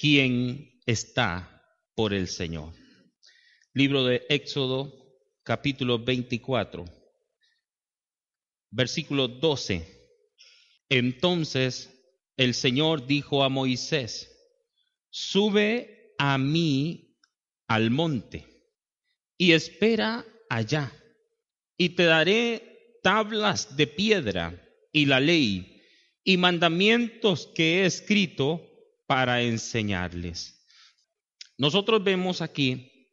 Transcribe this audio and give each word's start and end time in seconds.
¿Quién 0.00 0.80
está 0.86 1.60
por 1.96 2.14
el 2.14 2.28
Señor? 2.28 2.72
Libro 3.74 4.04
de 4.04 4.24
Éxodo, 4.28 4.92
capítulo 5.42 5.98
24, 5.98 6.84
versículo 8.70 9.26
12. 9.26 9.84
Entonces 10.88 11.92
el 12.36 12.54
Señor 12.54 13.08
dijo 13.08 13.42
a 13.42 13.48
Moisés, 13.48 14.30
sube 15.10 16.14
a 16.16 16.38
mí 16.38 17.18
al 17.66 17.90
monte 17.90 18.46
y 19.36 19.50
espera 19.50 20.24
allá, 20.48 20.92
y 21.76 21.88
te 21.88 22.04
daré 22.04 23.00
tablas 23.02 23.76
de 23.76 23.88
piedra 23.88 24.64
y 24.92 25.06
la 25.06 25.18
ley 25.18 25.82
y 26.22 26.36
mandamientos 26.36 27.48
que 27.48 27.80
he 27.80 27.86
escrito 27.86 28.67
para 29.08 29.42
enseñarles. 29.42 30.62
Nosotros 31.56 32.04
vemos 32.04 32.42
aquí 32.42 33.08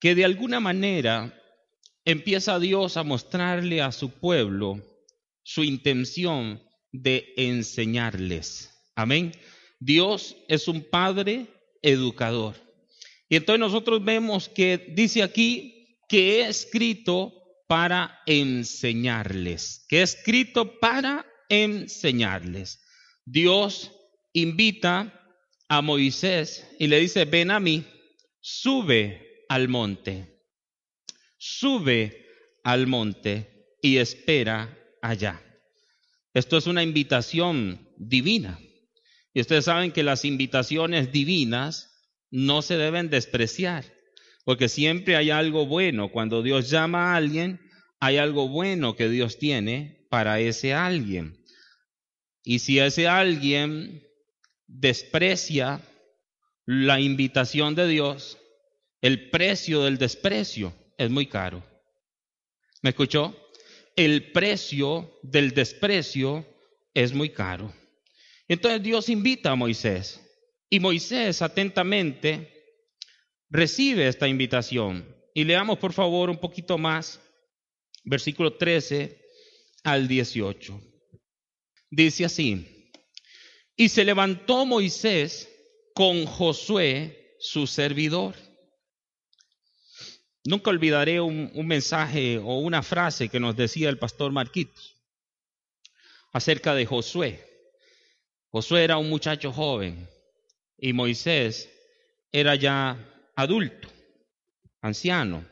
que 0.00 0.14
de 0.16 0.24
alguna 0.24 0.60
manera 0.60 1.32
empieza 2.04 2.58
Dios 2.58 2.96
a 2.96 3.04
mostrarle 3.04 3.80
a 3.80 3.92
su 3.92 4.10
pueblo 4.10 4.84
su 5.44 5.62
intención 5.62 6.62
de 6.90 7.32
enseñarles. 7.36 8.74
Amén. 8.96 9.32
Dios 9.78 10.36
es 10.48 10.66
un 10.66 10.82
padre 10.82 11.46
educador. 11.80 12.56
Y 13.28 13.36
entonces 13.36 13.60
nosotros 13.60 14.04
vemos 14.04 14.48
que 14.48 14.92
dice 14.94 15.22
aquí 15.22 16.00
que 16.08 16.40
he 16.40 16.48
escrito 16.48 17.32
para 17.68 18.20
enseñarles, 18.26 19.86
que 19.88 20.00
he 20.00 20.02
escrito 20.02 20.80
para 20.80 21.24
enseñarles. 21.48 22.82
Dios 23.24 23.92
invita 24.40 25.14
a 25.68 25.82
Moisés 25.82 26.66
y 26.78 26.86
le 26.86 27.00
dice, 27.00 27.24
ven 27.24 27.50
a 27.50 27.60
mí, 27.60 27.84
sube 28.40 29.44
al 29.48 29.68
monte, 29.68 30.42
sube 31.36 32.26
al 32.64 32.86
monte 32.86 33.76
y 33.82 33.98
espera 33.98 34.76
allá. 35.02 35.42
Esto 36.34 36.56
es 36.56 36.66
una 36.66 36.82
invitación 36.82 37.88
divina. 37.96 38.58
Y 39.34 39.40
ustedes 39.40 39.66
saben 39.66 39.92
que 39.92 40.02
las 40.02 40.24
invitaciones 40.24 41.12
divinas 41.12 41.88
no 42.30 42.62
se 42.62 42.76
deben 42.76 43.10
despreciar, 43.10 43.84
porque 44.44 44.68
siempre 44.68 45.16
hay 45.16 45.30
algo 45.30 45.66
bueno. 45.66 46.10
Cuando 46.10 46.42
Dios 46.42 46.70
llama 46.70 47.12
a 47.12 47.16
alguien, 47.16 47.60
hay 48.00 48.16
algo 48.16 48.48
bueno 48.48 48.96
que 48.96 49.08
Dios 49.08 49.38
tiene 49.38 50.06
para 50.10 50.40
ese 50.40 50.74
alguien. 50.74 51.44
Y 52.42 52.60
si 52.60 52.78
ese 52.78 53.08
alguien 53.08 54.07
desprecia 54.68 55.80
la 56.64 57.00
invitación 57.00 57.74
de 57.74 57.88
Dios, 57.88 58.38
el 59.00 59.30
precio 59.30 59.82
del 59.82 59.98
desprecio 59.98 60.72
es 60.96 61.10
muy 61.10 61.26
caro. 61.26 61.64
¿Me 62.82 62.90
escuchó? 62.90 63.34
el 63.98 64.30
precio 64.30 65.18
del 65.24 65.50
desprecio 65.50 66.46
es 66.94 67.12
muy 67.12 67.30
caro. 67.30 67.74
Entonces 68.46 68.80
Dios 68.80 69.08
invita 69.08 69.50
a 69.50 69.56
Moisés 69.56 70.20
y 70.70 70.78
Moisés 70.78 71.42
atentamente 71.42 72.48
recibe 73.50 74.06
esta 74.06 74.28
invitación. 74.28 75.04
Y 75.34 75.42
leamos 75.42 75.80
por 75.80 75.92
favor 75.92 76.30
un 76.30 76.38
poquito 76.38 76.78
más, 76.78 77.20
versículo 78.04 78.56
13 78.56 79.20
al 79.82 80.06
18. 80.06 80.80
Dice 81.90 82.24
así, 82.24 82.77
y 83.78 83.88
se 83.88 84.04
levantó 84.04 84.66
Moisés 84.66 85.48
con 85.94 86.26
Josué, 86.26 87.36
su 87.40 87.66
servidor 87.66 88.34
Nunca 90.48 90.70
olvidaré 90.70 91.20
un, 91.20 91.52
mensaje 91.66 92.38
o 92.38 92.60
una 92.60 92.82
frase 92.82 93.28
que 93.28 93.38
nos 93.38 93.54
decía 93.54 93.90
el 93.90 93.98
pastor 93.98 94.32
Marquitos 94.32 94.96
acerca 96.32 96.74
de 96.74 96.86
Josué. 96.86 97.44
Josué 98.48 98.84
era 98.84 98.96
un 98.96 99.10
muchacho 99.10 99.52
joven 99.52 100.08
y 100.78 100.94
Moisés 100.94 101.68
era 102.32 102.54
ya 102.54 102.96
adulto, 103.36 103.88
anciano. 104.80 105.46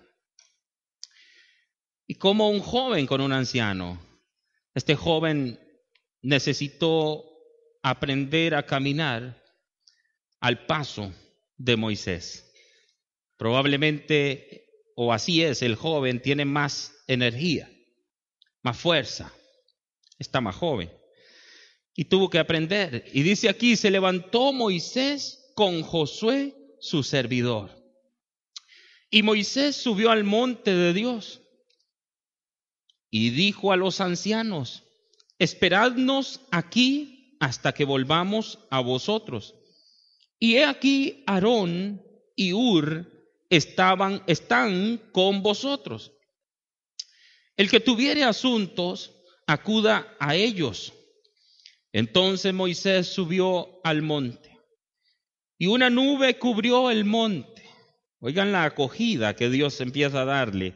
Y 2.06 2.14
como 2.14 2.48
un 2.48 2.60
joven 2.60 3.06
con 3.06 3.20
un 3.20 3.32
anciano, 3.32 4.00
este 4.74 4.96
joven 4.96 5.60
necesitó 6.22 7.35
aprender 7.88 8.56
a 8.56 8.66
caminar 8.66 9.40
al 10.40 10.66
paso 10.66 11.12
de 11.56 11.76
Moisés. 11.76 12.52
Probablemente 13.36 14.64
o 14.96 15.12
así 15.12 15.44
es, 15.44 15.62
el 15.62 15.76
joven 15.76 16.20
tiene 16.20 16.44
más 16.44 16.92
energía, 17.06 17.70
más 18.62 18.76
fuerza, 18.76 19.32
está 20.18 20.40
más 20.40 20.56
joven. 20.56 20.90
Y 21.94 22.06
tuvo 22.06 22.28
que 22.28 22.40
aprender. 22.40 23.04
Y 23.12 23.22
dice 23.22 23.48
aquí, 23.48 23.76
se 23.76 23.92
levantó 23.92 24.52
Moisés 24.52 25.52
con 25.54 25.82
Josué, 25.82 26.54
su 26.80 27.04
servidor. 27.04 27.70
Y 29.10 29.22
Moisés 29.22 29.76
subió 29.76 30.10
al 30.10 30.24
monte 30.24 30.74
de 30.74 30.92
Dios 30.92 31.40
y 33.10 33.30
dijo 33.30 33.70
a 33.70 33.76
los 33.76 34.00
ancianos, 34.00 34.82
esperadnos 35.38 36.40
aquí 36.50 37.15
hasta 37.40 37.72
que 37.72 37.84
volvamos 37.84 38.58
a 38.70 38.80
vosotros. 38.80 39.54
Y 40.38 40.56
he 40.56 40.64
aquí 40.64 41.24
Aarón 41.26 42.02
y 42.34 42.52
Ur 42.52 43.10
estaban, 43.50 44.22
están 44.26 44.98
con 45.12 45.42
vosotros. 45.42 46.12
El 47.56 47.70
que 47.70 47.80
tuviere 47.80 48.24
asuntos, 48.24 49.12
acuda 49.46 50.14
a 50.18 50.34
ellos. 50.34 50.92
Entonces 51.92 52.52
Moisés 52.52 53.06
subió 53.06 53.80
al 53.82 54.02
monte 54.02 54.58
y 55.58 55.66
una 55.66 55.88
nube 55.88 56.38
cubrió 56.38 56.90
el 56.90 57.04
monte. 57.04 57.62
Oigan 58.20 58.52
la 58.52 58.64
acogida 58.64 59.36
que 59.36 59.48
Dios 59.48 59.80
empieza 59.80 60.22
a 60.22 60.26
darle 60.26 60.74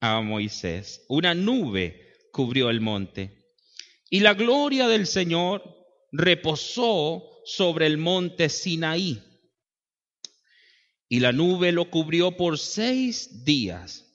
a 0.00 0.20
Moisés. 0.20 1.04
Una 1.08 1.34
nube 1.34 2.12
cubrió 2.32 2.68
el 2.70 2.80
monte 2.80 3.42
y 4.10 4.20
la 4.20 4.34
gloria 4.34 4.88
del 4.88 5.06
Señor 5.06 5.81
reposó 6.12 7.24
sobre 7.44 7.86
el 7.86 7.98
monte 7.98 8.48
Sinaí 8.48 9.20
y 11.12 11.20
la 11.20 11.30
nube 11.30 11.72
lo 11.72 11.90
cubrió 11.90 12.38
por 12.38 12.58
seis 12.58 13.44
días. 13.44 14.10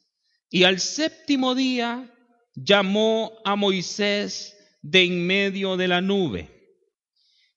Y 0.49 0.63
al 0.63 0.79
séptimo 0.79 1.53
día 1.53 2.11
llamó 2.55 3.37
a 3.45 3.55
Moisés 3.55 4.57
de 4.81 5.03
en 5.03 5.27
medio 5.27 5.77
de 5.77 5.87
la 5.87 6.01
nube. 6.01 6.49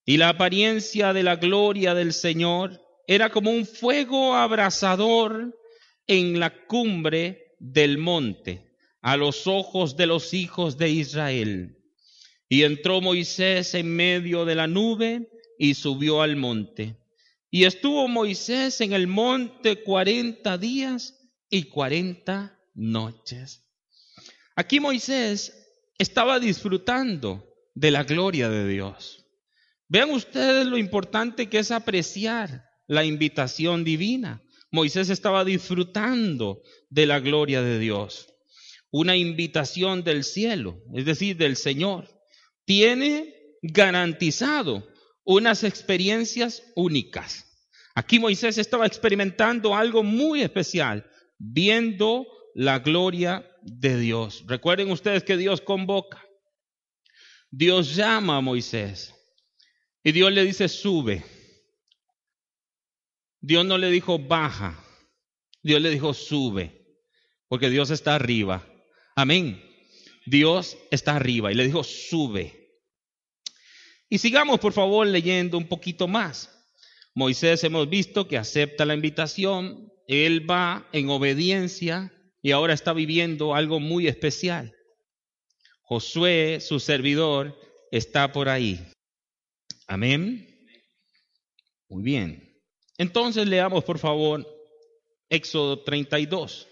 Y 0.05 0.19
la 0.19 0.29
apariencia 0.29 1.15
de 1.15 1.23
la 1.23 1.37
gloria 1.37 1.95
del 1.95 2.13
Señor 2.13 2.83
era 3.07 3.31
como 3.31 3.51
un 3.51 3.65
fuego 3.65 4.35
abrasador 4.35 5.59
en 6.07 6.39
la 6.39 6.67
cumbre 6.67 7.57
del 7.59 7.97
monte, 7.97 8.77
a 9.01 9.17
los 9.17 9.47
ojos 9.47 9.97
de 9.97 10.07
los 10.07 10.35
hijos 10.35 10.77
de 10.77 10.91
Israel. 10.91 11.80
Y 12.53 12.65
entró 12.65 13.01
Moisés 13.01 13.75
en 13.75 13.95
medio 13.95 14.45
de 14.45 14.57
la 14.57 14.67
nube 14.67 15.31
y 15.57 15.75
subió 15.75 16.21
al 16.21 16.35
monte. 16.35 16.97
Y 17.49 17.65
estuvo 17.65 18.09
Moisés 18.09 18.81
en 18.81 18.93
el 18.93 19.07
monte 19.07 19.85
cuarenta 19.85 20.59
días 20.59 21.17
y 21.49 21.65
cuarenta 21.65 22.59
noches. 22.75 23.63
Aquí 24.57 24.81
Moisés 24.81 25.55
estaba 25.97 26.41
disfrutando 26.41 27.47
de 27.75 27.93
la 27.93 28.03
gloria 28.03 28.49
de 28.49 28.67
Dios. 28.67 29.25
Vean 29.89 30.11
ustedes 30.11 30.67
lo 30.67 30.77
importante 30.77 31.49
que 31.49 31.61
es 31.61 31.71
apreciar 31.71 32.65
la 32.89 33.05
invitación 33.05 33.85
divina. 33.85 34.43
Moisés 34.73 35.09
estaba 35.09 35.45
disfrutando 35.45 36.63
de 36.89 37.07
la 37.07 37.21
gloria 37.21 37.63
de 37.63 37.79
Dios. 37.79 38.27
Una 38.91 39.17
invitación 39.17 40.03
del 40.03 40.25
cielo, 40.25 40.83
es 40.95 41.05
decir, 41.05 41.37
del 41.37 41.57
Señor. 41.57 42.20
Tiene 42.71 43.35
garantizado 43.63 44.89
unas 45.25 45.65
experiencias 45.65 46.63
únicas. 46.77 47.45
Aquí 47.97 48.21
Moisés 48.21 48.59
estaba 48.59 48.87
experimentando 48.87 49.75
algo 49.75 50.05
muy 50.05 50.43
especial, 50.43 51.05
viendo 51.37 52.29
la 52.55 52.79
gloria 52.79 53.45
de 53.63 53.99
Dios. 53.99 54.45
Recuerden 54.47 54.93
ustedes 54.93 55.25
que 55.25 55.37
Dios 55.37 55.61
convoca. 55.61 56.25
Dios 57.51 57.97
llama 57.97 58.37
a 58.37 58.41
Moisés 58.41 59.17
y 60.05 60.13
Dios 60.13 60.31
le 60.31 60.45
dice, 60.45 60.69
sube. 60.69 61.25
Dios 63.41 63.67
no 63.67 63.79
le 63.79 63.91
dijo, 63.91 64.17
baja. 64.17 64.81
Dios 65.61 65.83
le 65.83 65.91
dijo, 65.91 66.15
sube, 66.15 67.01
porque 67.49 67.69
Dios 67.69 67.91
está 67.91 68.15
arriba. 68.15 68.65
Amén. 69.17 69.61
Dios 70.25 70.79
está 70.93 71.17
arriba 71.17 71.51
y 71.51 71.57
le 71.57 71.65
dijo, 71.65 71.83
sube. 71.83 72.60
Y 74.11 74.19
sigamos, 74.19 74.59
por 74.59 74.73
favor, 74.73 75.07
leyendo 75.07 75.57
un 75.57 75.69
poquito 75.69 76.09
más. 76.09 76.51
Moisés 77.15 77.63
hemos 77.63 77.89
visto 77.89 78.27
que 78.27 78.37
acepta 78.37 78.85
la 78.85 78.95
invitación, 78.95 79.93
él 80.09 80.51
va 80.51 80.89
en 80.93 81.09
obediencia 81.11 82.13
y 82.43 82.51
ahora 82.51 82.75
está 82.75 82.93
viviendo 82.93 83.55
algo 83.55 83.79
muy 83.79 84.09
especial. 84.09 84.75
Josué, 85.83 86.59
su 86.61 86.81
servidor, 86.81 87.57
está 87.93 88.33
por 88.33 88.49
ahí. 88.49 88.85
Amén. 89.87 90.47
Muy 91.89 92.03
bien. 92.03 92.61
Entonces 92.99 93.47
leamos, 93.47 93.85
por 93.85 93.99
favor, 93.99 94.45
Éxodo 95.29 95.85
32. 95.85 96.67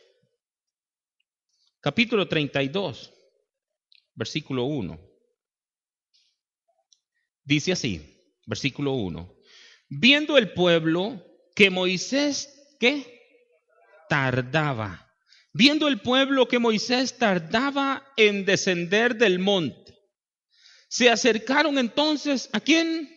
Capítulo 1.81 2.27
32, 2.27 3.13
versículo 4.15 4.65
1. 4.65 5.08
Dice 7.49 7.73
así, 7.73 8.03
versículo 8.45 8.93
1. 8.93 9.35
Viendo 9.89 10.37
el 10.37 10.53
pueblo 10.53 11.25
que 11.55 11.71
Moisés, 11.71 12.77
¿qué? 12.79 13.23
Tardaba. 14.11 15.11
Viendo 15.55 15.89
el 15.89 15.99
pueblo 16.03 16.47
que 16.47 16.59
Moisés 16.59 17.17
tardaba 17.17 18.07
en 18.19 18.45
descender 18.45 19.17
del 19.17 19.39
monte. 19.39 19.99
Se 20.91 21.09
acercaron 21.09 21.79
entonces 21.79 22.51
a 22.53 22.61
quién? 22.61 23.11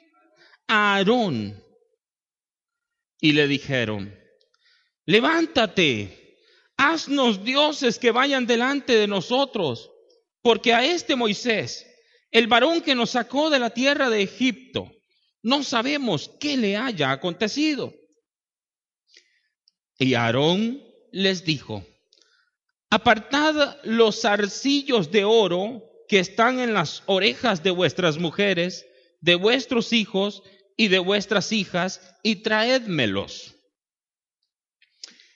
A 0.65 0.95
Aarón. 0.95 1.61
Y 3.19 3.33
le 3.33 3.47
dijeron, 3.47 4.17
levántate, 5.05 6.37
haznos 6.77 7.43
dioses 7.43 7.99
que 7.99 8.11
vayan 8.11 8.47
delante 8.47 8.95
de 8.95 9.07
nosotros, 9.07 9.91
porque 10.41 10.73
a 10.73 10.85
este 10.85 11.17
Moisés, 11.17 11.85
el 12.31 12.47
varón 12.47 12.81
que 12.81 12.95
nos 12.95 13.11
sacó 13.11 13.49
de 13.49 13.59
la 13.59 13.71
tierra 13.71 14.09
de 14.09 14.23
Egipto, 14.23 14.91
no 15.43 15.63
sabemos 15.63 16.31
qué 16.39 16.55
le 16.57 16.77
haya 16.77 17.11
acontecido. 17.11 17.93
Y 19.99 20.13
Aarón 20.13 20.81
les 21.11 21.43
dijo, 21.43 21.85
apartad 22.89 23.77
los 23.83 24.21
zarcillos 24.21 25.11
de 25.11 25.25
oro 25.25 25.83
que 26.07 26.19
están 26.19 26.59
en 26.59 26.73
las 26.73 27.03
orejas 27.05 27.63
de 27.63 27.71
vuestras 27.71 28.17
mujeres, 28.17 28.85
de 29.19 29.35
vuestros 29.35 29.93
hijos 29.93 30.41
y 30.77 30.87
de 30.87 30.99
vuestras 30.99 31.51
hijas, 31.51 32.01
y 32.23 32.37
traédmelos. 32.37 33.55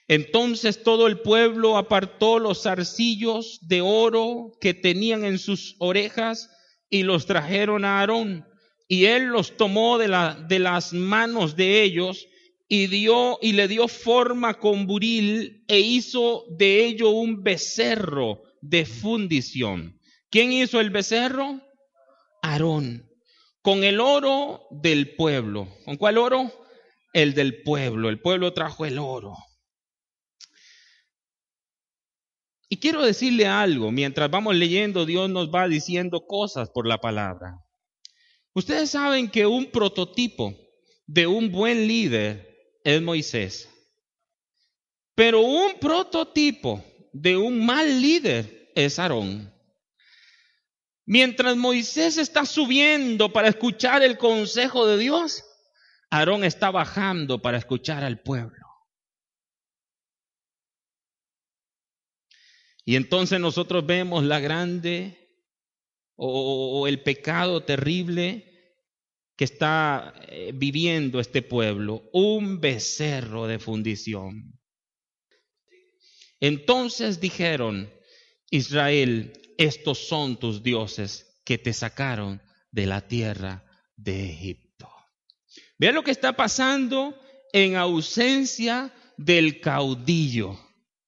Entonces 0.07 0.83
todo 0.83 1.07
el 1.07 1.19
pueblo 1.19 1.77
apartó 1.77 2.39
los 2.39 2.63
zarcillos 2.63 3.59
de 3.67 3.81
oro 3.81 4.51
que 4.61 4.73
tenían 4.73 5.25
en 5.25 5.39
sus 5.39 5.75
orejas 5.79 6.49
y 6.89 7.03
los 7.03 7.25
trajeron 7.25 7.85
a 7.85 7.99
Aarón 7.99 8.45
y 8.87 9.05
él 9.05 9.25
los 9.25 9.57
tomó 9.57 9.97
de, 9.97 10.07
la, 10.07 10.35
de 10.35 10.59
las 10.59 10.93
manos 10.93 11.55
de 11.55 11.83
ellos 11.83 12.27
y 12.67 12.87
dio 12.87 13.37
y 13.41 13.53
le 13.53 13.67
dio 13.67 13.87
forma 13.87 14.55
con 14.55 14.87
buril 14.87 15.63
e 15.67 15.79
hizo 15.79 16.45
de 16.49 16.85
ello 16.85 17.09
un 17.09 17.43
becerro 17.43 18.41
de 18.61 18.85
fundición. 18.85 19.99
¿Quién 20.29 20.51
hizo 20.51 20.79
el 20.79 20.89
becerro? 20.89 21.61
Aarón. 22.41 23.09
Con 23.61 23.83
el 23.83 23.99
oro 23.99 24.61
del 24.69 25.15
pueblo. 25.15 25.67
¿Con 25.85 25.97
cuál 25.97 26.17
oro? 26.17 26.51
El 27.13 27.33
del 27.33 27.63
pueblo. 27.63 28.09
El 28.09 28.19
pueblo 28.19 28.53
trajo 28.53 28.85
el 28.85 28.99
oro. 28.99 29.33
Y 32.75 32.77
quiero 32.77 33.05
decirle 33.05 33.47
algo, 33.47 33.89
mientras 33.89 34.29
vamos 34.29 34.53
leyendo, 34.53 35.05
Dios 35.05 35.29
nos 35.29 35.49
va 35.49 35.65
diciendo 35.65 36.27
cosas 36.27 36.69
por 36.69 36.85
la 36.85 36.97
palabra. 36.97 37.55
Ustedes 38.53 38.89
saben 38.89 39.29
que 39.29 39.45
un 39.45 39.71
prototipo 39.71 40.53
de 41.07 41.25
un 41.25 41.53
buen 41.53 41.87
líder 41.87 42.73
es 42.83 43.01
Moisés. 43.01 43.69
Pero 45.15 45.39
un 45.39 45.79
prototipo 45.79 46.83
de 47.13 47.37
un 47.37 47.65
mal 47.65 48.01
líder 48.01 48.73
es 48.75 48.99
Aarón. 48.99 49.53
Mientras 51.05 51.55
Moisés 51.55 52.17
está 52.17 52.45
subiendo 52.45 53.31
para 53.31 53.47
escuchar 53.47 54.03
el 54.03 54.17
consejo 54.17 54.85
de 54.85 54.97
Dios, 54.97 55.45
Aarón 56.09 56.43
está 56.43 56.71
bajando 56.71 57.41
para 57.41 57.57
escuchar 57.57 58.03
al 58.03 58.19
pueblo. 58.19 58.64
Y 62.85 62.95
entonces 62.95 63.39
nosotros 63.39 63.85
vemos 63.85 64.23
la 64.23 64.39
grande 64.39 65.17
o, 66.15 66.87
el 66.87 67.01
pecado 67.01 67.63
terrible 67.63 68.53
que 69.35 69.43
está 69.43 70.13
eh, 70.27 70.51
viviendo 70.53 71.19
este 71.19 71.41
pueblo, 71.41 72.09
un 72.13 72.61
becerro 72.61 73.47
de 73.47 73.59
fundición. 73.59 74.57
Entonces 76.39 77.19
dijeron, 77.19 77.91
Israel, 78.51 79.33
estos 79.57 80.07
son 80.07 80.37
tus 80.37 80.63
dioses 80.63 81.41
que 81.43 81.57
te 81.57 81.73
sacaron 81.73 82.41
de 82.71 82.85
la 82.85 83.07
tierra 83.07 83.65
de 83.97 84.29
Egipto. 84.29 84.89
Vean 85.77 85.95
lo 85.95 86.03
que 86.03 86.11
está 86.11 86.33
pasando 86.33 87.19
en 87.51 87.75
ausencia 87.75 88.93
del 89.17 89.59
caudillo, 89.59 90.59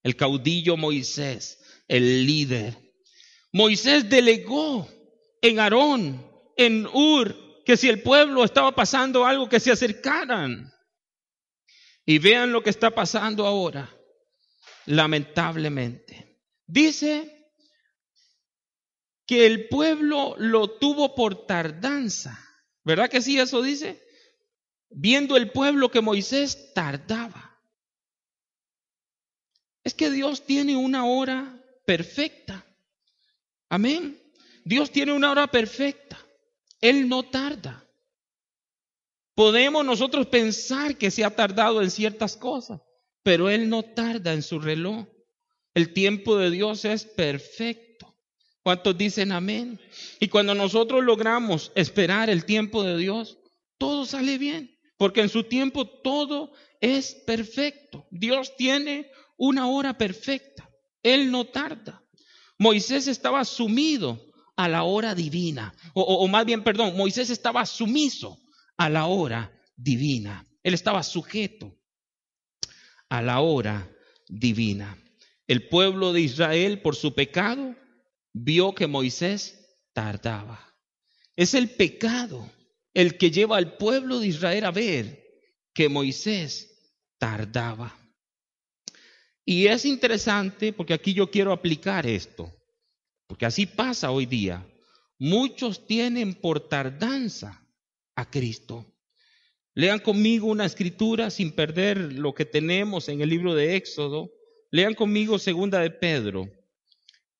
el 0.03 0.15
caudillo 0.15 0.77
Moisés, 0.77 1.56
el 1.87 2.25
líder. 2.25 2.75
Moisés 3.51 4.09
delegó 4.09 4.87
en 5.41 5.59
Aarón, 5.59 6.25
en 6.55 6.87
Ur, 6.87 7.63
que 7.65 7.77
si 7.77 7.89
el 7.89 8.01
pueblo 8.01 8.43
estaba 8.43 8.73
pasando 8.73 9.25
algo, 9.25 9.49
que 9.49 9.59
se 9.59 9.71
acercaran. 9.71 10.73
Y 12.05 12.19
vean 12.19 12.51
lo 12.51 12.63
que 12.63 12.69
está 12.69 12.91
pasando 12.91 13.45
ahora, 13.45 13.93
lamentablemente. 14.85 16.41
Dice 16.65 17.51
que 19.25 19.45
el 19.45 19.67
pueblo 19.67 20.35
lo 20.37 20.69
tuvo 20.77 21.13
por 21.15 21.45
tardanza. 21.45 22.39
¿Verdad 22.83 23.09
que 23.09 23.21
sí 23.21 23.37
eso 23.37 23.61
dice? 23.61 24.01
Viendo 24.89 25.35
el 25.35 25.51
pueblo 25.51 25.91
que 25.91 25.99
Moisés 25.99 26.73
tardaba. 26.73 27.59
Es 29.83 29.93
que 29.93 30.09
Dios 30.09 30.45
tiene 30.45 30.77
una 30.77 31.05
hora 31.05 31.56
perfecta. 31.87 32.65
Amén. 33.69 34.21
Dios 34.65 34.91
tiene 34.91 35.13
una 35.13 35.31
hora 35.31 35.47
perfecta. 35.47 36.19
Él 36.81 37.07
no 37.07 37.23
tarda. 37.23 37.89
Podemos 39.33 39.85
nosotros 39.85 40.27
pensar 40.27 40.97
que 40.97 41.09
se 41.09 41.23
ha 41.23 41.33
tardado 41.33 41.81
en 41.81 41.89
ciertas 41.89 42.35
cosas, 42.35 42.81
pero 43.23 43.49
Él 43.49 43.69
no 43.69 43.83
tarda 43.83 44.33
en 44.33 44.43
su 44.43 44.59
reloj. 44.59 45.07
El 45.73 45.93
tiempo 45.93 46.35
de 46.35 46.51
Dios 46.51 46.83
es 46.83 47.05
perfecto. 47.05 48.17
¿Cuántos 48.63 48.97
dicen 48.97 49.31
amén? 49.31 49.79
Y 50.19 50.27
cuando 50.27 50.53
nosotros 50.55 51.05
logramos 51.05 51.71
esperar 51.75 52.29
el 52.29 52.43
tiempo 52.43 52.83
de 52.83 52.97
Dios, 52.97 53.37
todo 53.77 54.05
sale 54.05 54.37
bien, 54.37 54.77
porque 54.97 55.21
en 55.21 55.29
su 55.29 55.45
tiempo 55.45 55.87
todo 55.87 56.51
es 56.81 57.15
perfecto. 57.25 58.05
Dios 58.11 58.57
tiene 58.57 59.09
una 59.37 59.69
hora 59.69 59.97
perfecta. 59.97 60.66
Él 61.03 61.31
no 61.31 61.45
tarda. 61.45 62.03
Moisés 62.57 63.07
estaba 63.07 63.45
sumido 63.45 64.19
a 64.55 64.67
la 64.67 64.83
hora 64.83 65.13
divina. 65.15 65.73
O, 65.93 66.27
más 66.27 66.45
bien, 66.45 66.63
perdón, 66.63 66.97
Moisés 66.97 67.29
estaba 67.29 67.65
sumiso 67.65 68.39
a 68.77 68.89
la 68.89 69.05
hora 69.05 69.51
divina. 69.75 70.45
Él 70.63 70.73
estaba 70.73 71.03
sujeto 71.03 71.77
a 73.09 73.21
la 73.21 73.39
hora 73.39 73.89
divina. 74.27 74.97
El 75.45 75.69
pueblo 75.69 76.11
de 76.11 76.21
Israel, 76.21 76.81
por 76.81 76.95
su 76.95 77.13
pecado, 77.13 77.75
vio 78.33 78.73
que 78.73 78.87
Moisés 78.87 79.79
tardaba. 79.93 80.75
Es 81.35 81.53
el 81.53 81.69
pecado 81.69 82.51
el 82.93 83.17
que 83.17 83.29
lleva 83.29 83.57
al 83.57 83.77
pueblo 83.77 84.19
de 84.19 84.27
Israel 84.27 84.65
a 84.65 84.71
ver 84.71 85.23
que 85.73 85.87
Moisés 85.87 86.91
tardaba. 87.19 87.95
Y 89.49 89.67
es 89.67 89.85
interesante 89.85 90.73
porque 90.73 90.93
aquí 90.93 91.13
yo 91.13 91.31
quiero 91.31 91.53
aplicar 91.53 92.05
esto. 92.05 92.53
Porque 93.27 93.45
así 93.45 93.65
pasa 93.65 94.11
hoy 94.11 94.25
día. 94.25 94.67
Muchos 95.17 95.87
tienen 95.87 96.33
por 96.33 96.67
tardanza 96.67 97.65
a 98.13 98.29
Cristo. 98.29 98.85
Lean 99.73 99.99
conmigo 99.99 100.47
una 100.47 100.65
escritura 100.65 101.29
sin 101.29 101.53
perder 101.53 102.11
lo 102.11 102.33
que 102.33 102.43
tenemos 102.43 103.07
en 103.07 103.21
el 103.21 103.29
libro 103.29 103.55
de 103.55 103.77
Éxodo. 103.77 104.33
Lean 104.69 104.95
conmigo 104.95 105.39
segunda 105.39 105.79
de 105.79 105.91
Pedro 105.91 106.51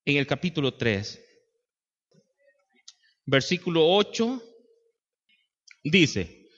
en 0.06 0.16
el 0.16 0.26
capítulo 0.26 0.72
3. 0.72 1.22
Versículo 3.26 3.86
8 3.86 4.42
dice, 5.84 6.48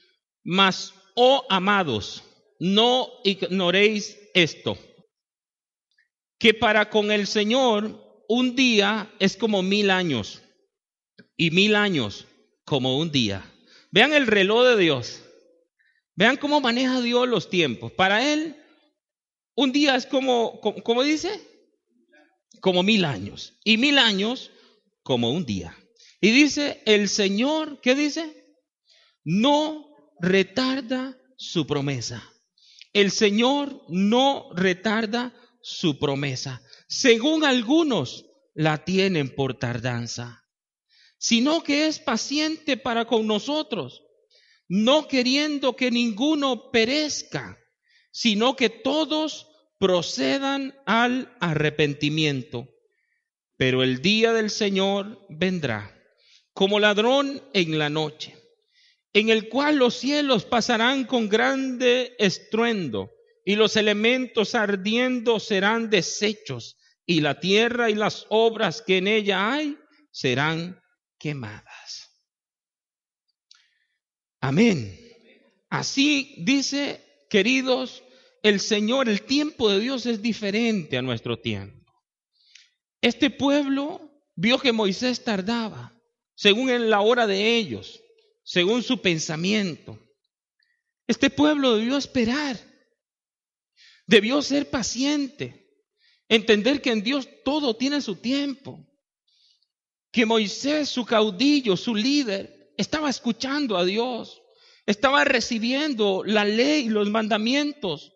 mas, 0.45 0.95
oh 1.16 1.45
amados, 1.50 2.23
no 2.61 3.09
ignoréis 3.25 4.16
esto, 4.33 4.78
que 6.41 6.55
para 6.55 6.89
con 6.89 7.13
el 7.13 7.27
Señor 7.27 8.25
un 8.27 8.57
día 8.57 9.13
es 9.19 9.37
como 9.37 9.63
mil 9.63 9.91
años 9.91 10.43
y 11.37 11.51
mil 11.51 11.77
años 11.77 12.27
como 12.65 12.99
un 12.99 13.13
día. 13.13 13.45
Vean 13.93 14.15
el 14.15 14.27
reloj 14.27 14.65
de 14.65 14.77
Dios. 14.79 15.23
Vean 16.17 16.39
cómo 16.39 16.61
maneja 16.61 17.01
Dios 17.03 17.29
los 17.29 17.51
tiempos. 17.51 17.93
Para 17.93 18.33
Él, 18.33 18.57
un 19.55 19.71
día 19.71 19.95
es 19.97 20.07
como, 20.07 20.61
como, 20.61 21.03
dice, 21.03 21.31
como 22.61 22.83
mil 22.83 23.05
años. 23.05 23.59
Y 23.63 23.77
mil 23.77 23.99
años 23.99 24.51
como 25.03 25.31
un 25.33 25.45
día. 25.45 25.77
Y 26.23 26.31
dice, 26.31 26.83
el 26.87 27.11
Señor, 27.11 27.81
¿qué 27.83 27.95
dice? 27.95 28.55
No 29.25 29.95
retarda 30.21 31.19
su 31.37 31.67
promesa. 31.67 32.23
El 32.95 33.11
Señor 33.11 33.85
no 33.89 34.49
retarda 34.55 35.35
su 35.62 35.99
promesa. 35.99 36.62
Según 36.88 37.45
algunos 37.45 38.26
la 38.55 38.85
tienen 38.85 39.35
por 39.35 39.55
tardanza, 39.55 40.45
sino 41.19 41.62
que 41.62 41.87
es 41.87 41.99
paciente 41.99 42.76
para 42.76 43.05
con 43.05 43.26
nosotros, 43.26 44.02
no 44.69 45.09
queriendo 45.09 45.76
que 45.76 45.90
ninguno 45.90 46.71
perezca, 46.71 47.59
sino 48.11 48.57
que 48.57 48.71
todos 48.71 49.49
procedan 49.79 50.75
al 50.87 51.35
arrepentimiento. 51.40 52.69
Pero 53.57 53.83
el 53.83 54.00
día 54.00 54.33
del 54.33 54.50
Señor 54.50 55.26
vendrá 55.29 55.97
como 56.52 56.81
ladrón 56.81 57.43
en 57.52 57.79
la 57.79 57.90
noche, 57.90 58.37
en 59.12 59.29
el 59.29 59.49
cual 59.49 59.76
los 59.76 59.95
cielos 59.95 60.45
pasarán 60.45 61.05
con 61.05 61.29
grande 61.29 62.14
estruendo 62.19 63.11
y 63.50 63.57
los 63.57 63.75
elementos 63.75 64.54
ardiendo 64.54 65.40
serán 65.40 65.90
deshechos 65.90 66.76
y 67.04 67.21
la 67.21 67.40
tierra 67.40 67.90
y 67.90 67.97
las 67.97 68.26
obras 68.28 68.80
que 68.80 68.99
en 68.99 69.09
ella 69.09 69.52
hay 69.52 69.76
serán 70.12 70.80
quemadas. 71.19 72.12
Amén. 74.40 74.97
Así 75.69 76.37
dice, 76.38 77.04
queridos, 77.28 78.04
el 78.45 78.61
Señor, 78.61 79.09
el 79.09 79.23
tiempo 79.23 79.69
de 79.69 79.80
Dios 79.80 80.07
es 80.07 80.23
diferente 80.23 80.97
a 80.97 81.02
nuestro 81.02 81.37
tiempo. 81.37 81.92
Este 83.00 83.30
pueblo 83.30 84.12
vio 84.37 84.61
que 84.61 84.71
Moisés 84.71 85.25
tardaba, 85.25 86.00
según 86.37 86.71
en 86.71 86.88
la 86.88 87.00
hora 87.00 87.26
de 87.26 87.57
ellos, 87.57 88.00
según 88.45 88.85
su 88.85 89.02
pensamiento. 89.02 89.99
Este 91.09 91.30
pueblo 91.30 91.75
debió 91.75 91.97
esperar, 91.97 92.70
debió 94.11 94.43
ser 94.43 94.69
paciente, 94.71 95.71
entender 96.29 96.83
que 96.83 96.90
en 96.90 97.05
Dios 97.05 97.29
todo 97.45 97.76
tiene 97.76 98.00
su 98.00 98.17
tiempo, 98.17 98.85
que 100.11 100.26
Moisés, 100.26 100.88
su 100.88 101.05
caudillo, 101.05 101.76
su 101.76 101.95
líder, 101.95 102.75
estaba 102.76 103.09
escuchando 103.09 103.76
a 103.76 103.85
Dios, 103.85 104.43
estaba 104.85 105.25
recibiendo 105.25 106.25
la 106.26 106.45
ley, 106.45 106.88
los 106.88 107.09
mandamientos, 107.09 108.12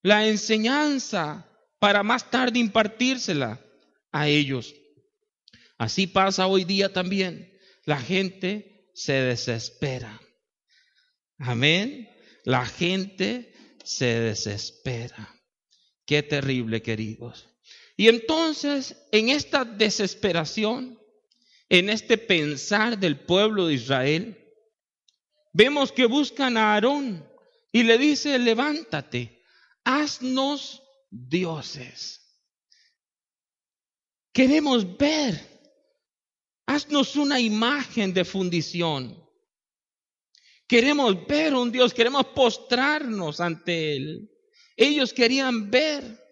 la 0.00 0.26
enseñanza 0.26 1.46
para 1.78 2.02
más 2.02 2.30
tarde 2.30 2.58
impartírsela 2.58 3.60
a 4.12 4.26
ellos. 4.26 4.74
Así 5.76 6.06
pasa 6.06 6.46
hoy 6.46 6.64
día 6.64 6.94
también. 6.94 7.52
La 7.84 8.00
gente 8.00 8.90
se 8.94 9.12
desespera. 9.12 10.18
Amén. 11.36 12.08
La 12.44 12.64
gente 12.64 13.49
se 13.90 14.20
desespera. 14.20 15.34
Qué 16.06 16.22
terrible, 16.22 16.80
queridos. 16.80 17.48
Y 17.96 18.08
entonces, 18.08 18.96
en 19.10 19.28
esta 19.28 19.64
desesperación, 19.64 20.98
en 21.68 21.90
este 21.90 22.16
pensar 22.16 22.98
del 22.98 23.18
pueblo 23.20 23.66
de 23.66 23.74
Israel, 23.74 24.38
vemos 25.52 25.92
que 25.92 26.06
buscan 26.06 26.56
a 26.56 26.74
Aarón 26.74 27.28
y 27.72 27.82
le 27.82 27.98
dice, 27.98 28.38
levántate, 28.38 29.42
haznos 29.84 30.82
dioses. 31.10 32.20
Queremos 34.32 34.96
ver, 34.96 35.40
haznos 36.66 37.16
una 37.16 37.40
imagen 37.40 38.14
de 38.14 38.24
fundición. 38.24 39.29
Queremos 40.70 41.26
ver 41.26 41.52
un 41.52 41.72
Dios, 41.72 41.92
queremos 41.92 42.26
postrarnos 42.26 43.40
ante 43.40 43.96
Él. 43.96 44.30
Ellos 44.76 45.12
querían 45.12 45.68
ver. 45.68 46.24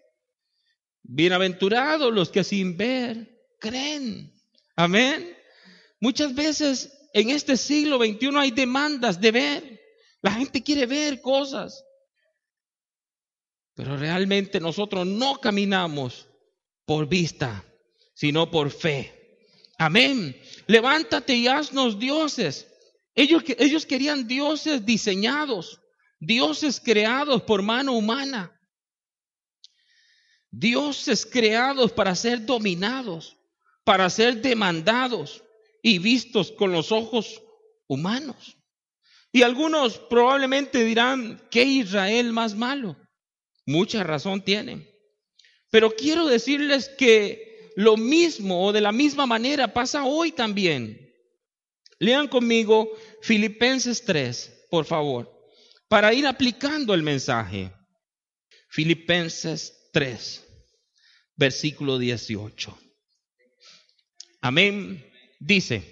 Bienaventurados 1.03 2.13
los 2.13 2.29
que 2.29 2.45
sin 2.45 2.77
ver 2.77 3.37
creen. 3.59 4.33
Amén. 4.77 5.37
Muchas 5.99 6.33
veces 6.33 6.89
en 7.13 7.31
este 7.31 7.57
siglo 7.57 7.97
XXI 7.97 8.29
hay 8.37 8.51
demandas 8.51 9.19
de 9.19 9.31
ver. 9.31 9.81
La 10.21 10.31
gente 10.31 10.63
quiere 10.63 10.85
ver 10.85 11.19
cosas. 11.19 11.83
Pero 13.73 13.97
realmente 13.97 14.61
nosotros 14.61 15.05
no 15.05 15.41
caminamos 15.41 16.29
por 16.85 17.09
vista, 17.09 17.65
sino 18.13 18.49
por 18.49 18.71
fe. 18.71 19.37
Amén. 19.77 20.41
Levántate 20.65 21.35
y 21.35 21.47
haznos 21.49 21.99
dioses. 21.99 22.68
Ellos, 23.15 23.43
ellos 23.57 23.85
querían 23.85 24.27
dioses 24.27 24.85
diseñados, 24.85 25.81
dioses 26.19 26.79
creados 26.79 27.41
por 27.43 27.61
mano 27.61 27.93
humana, 27.93 28.57
dioses 30.51 31.25
creados 31.25 31.91
para 31.91 32.15
ser 32.15 32.45
dominados, 32.45 33.37
para 33.83 34.09
ser 34.09 34.41
demandados 34.41 35.43
y 35.81 35.99
vistos 35.99 36.51
con 36.51 36.71
los 36.71 36.91
ojos 36.91 37.41
humanos. 37.87 38.57
Y 39.31 39.43
algunos 39.43 39.97
probablemente 39.97 40.83
dirán, 40.83 41.41
¿qué 41.51 41.63
Israel 41.63 42.33
más 42.33 42.55
malo? 42.55 42.97
Mucha 43.65 44.03
razón 44.03 44.43
tienen. 44.43 44.89
Pero 45.69 45.95
quiero 45.95 46.25
decirles 46.25 46.89
que 46.97 47.71
lo 47.75 47.95
mismo 47.95 48.65
o 48.65 48.71
de 48.71 48.81
la 48.81 48.91
misma 48.91 49.27
manera 49.27 49.73
pasa 49.73 50.03
hoy 50.03 50.31
también. 50.31 51.08
Lean 51.99 52.27
conmigo 52.27 52.89
Filipenses 53.21 54.03
3, 54.05 54.67
por 54.71 54.85
favor, 54.85 55.29
para 55.87 56.13
ir 56.13 56.25
aplicando 56.25 56.93
el 56.93 57.03
mensaje. 57.03 57.71
Filipenses 58.69 59.89
3, 59.91 60.45
versículo 61.35 61.97
18. 61.97 62.77
Amén. 64.41 65.05
Dice, 65.39 65.83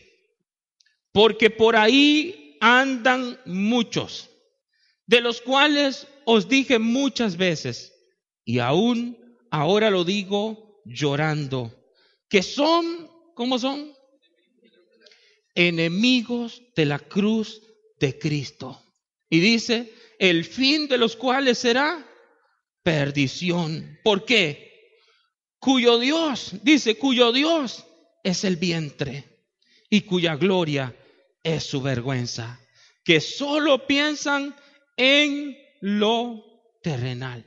porque 1.12 1.50
por 1.50 1.76
ahí 1.76 2.58
andan 2.62 3.40
muchos, 3.46 4.30
de 5.06 5.22
los 5.22 5.42
cuales 5.42 6.08
os 6.26 6.48
dije 6.48 6.80
muchas 6.80 7.38
veces, 7.38 7.94
y 8.46 8.60
aún 8.60 9.18
ahora 9.52 9.90
lo 9.90 10.04
digo 10.04 10.82
llorando, 10.86 11.74
que 12.30 12.44
son, 12.44 13.10
¿cómo 13.36 13.60
son? 13.60 13.97
Enemigos 15.58 16.62
de 16.76 16.86
la 16.86 17.00
cruz 17.00 17.64
de 18.00 18.20
Cristo. 18.20 18.80
Y 19.28 19.40
dice, 19.40 19.92
el 20.20 20.46
fin 20.46 20.88
de 20.88 21.00
los 21.00 21.16
cuales 21.16 21.58
será 21.58 22.08
perdición. 22.84 24.00
¿Por 24.04 24.24
qué? 24.24 25.02
Cuyo 25.58 25.98
Dios, 25.98 26.52
dice, 26.62 27.00
cuyo 27.00 27.32
Dios 27.32 27.88
es 28.24 28.44
el 28.44 28.58
vientre 28.58 29.48
y 29.90 30.02
cuya 30.02 30.36
gloria 30.36 30.96
es 31.42 31.64
su 31.64 31.82
vergüenza, 31.82 32.60
que 33.04 33.20
solo 33.20 33.88
piensan 33.88 34.56
en 34.96 35.58
lo 35.82 36.44
terrenal. 36.84 37.44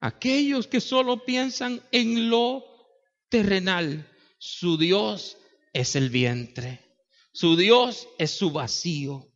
Aquellos 0.00 0.66
que 0.66 0.80
solo 0.82 1.24
piensan 1.24 1.82
en 1.92 2.28
lo 2.28 2.62
terrenal, 3.30 4.09
su 4.40 4.78
Dios 4.78 5.36
es 5.74 5.96
el 5.96 6.08
vientre, 6.08 6.80
su 7.30 7.56
Dios 7.56 8.08
es 8.18 8.30
su 8.30 8.50
vacío. 8.50 9.28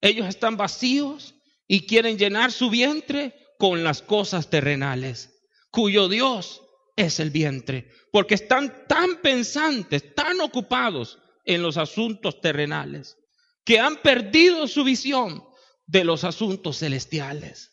Ellos 0.00 0.26
están 0.26 0.56
vacíos 0.56 1.34
y 1.68 1.86
quieren 1.86 2.16
llenar 2.16 2.50
su 2.50 2.70
vientre 2.70 3.34
con 3.58 3.84
las 3.84 4.00
cosas 4.00 4.48
terrenales, 4.48 5.42
cuyo 5.70 6.08
Dios 6.08 6.62
es 6.96 7.20
el 7.20 7.30
vientre, 7.30 7.90
porque 8.10 8.34
están 8.34 8.86
tan 8.88 9.20
pensantes, 9.20 10.14
tan 10.14 10.40
ocupados 10.40 11.18
en 11.44 11.60
los 11.60 11.76
asuntos 11.76 12.40
terrenales, 12.40 13.18
que 13.62 13.78
han 13.78 13.96
perdido 13.96 14.66
su 14.68 14.84
visión 14.84 15.44
de 15.86 16.04
los 16.04 16.24
asuntos 16.24 16.78
celestiales. 16.78 17.72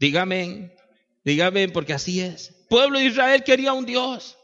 Dígame, 0.00 0.74
dígame, 1.24 1.68
porque 1.68 1.92
así 1.92 2.20
es. 2.20 2.66
pueblo 2.68 2.98
de 2.98 3.04
Israel 3.04 3.44
quería 3.44 3.72
un 3.72 3.86
Dios, 3.86 4.36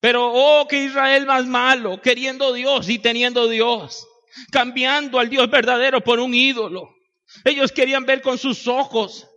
pero 0.00 0.32
oh, 0.32 0.66
que 0.66 0.84
Israel 0.84 1.26
más 1.26 1.46
malo, 1.46 2.00
queriendo 2.00 2.52
Dios 2.54 2.88
y 2.88 2.98
teniendo 2.98 3.48
Dios, 3.48 4.08
cambiando 4.50 5.18
al 5.18 5.28
Dios 5.28 5.50
verdadero 5.50 6.02
por 6.02 6.18
un 6.20 6.34
ídolo. 6.34 6.94
Ellos 7.44 7.70
querían 7.70 8.06
ver 8.06 8.22
con 8.22 8.38
sus 8.38 8.66
ojos 8.66 9.28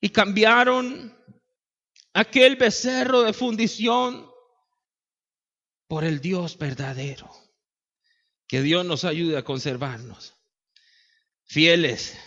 y 0.00 0.10
cambiaron 0.10 1.16
aquel 2.12 2.56
becerro 2.56 3.22
de 3.22 3.32
fundición 3.32 4.28
por 5.86 6.04
el 6.04 6.20
Dios 6.20 6.58
verdadero. 6.58 7.30
Que 8.48 8.62
Dios 8.62 8.84
nos 8.84 9.04
ayude 9.04 9.36
a 9.38 9.44
conservarnos. 9.44 10.34
Fieles. 11.44 12.18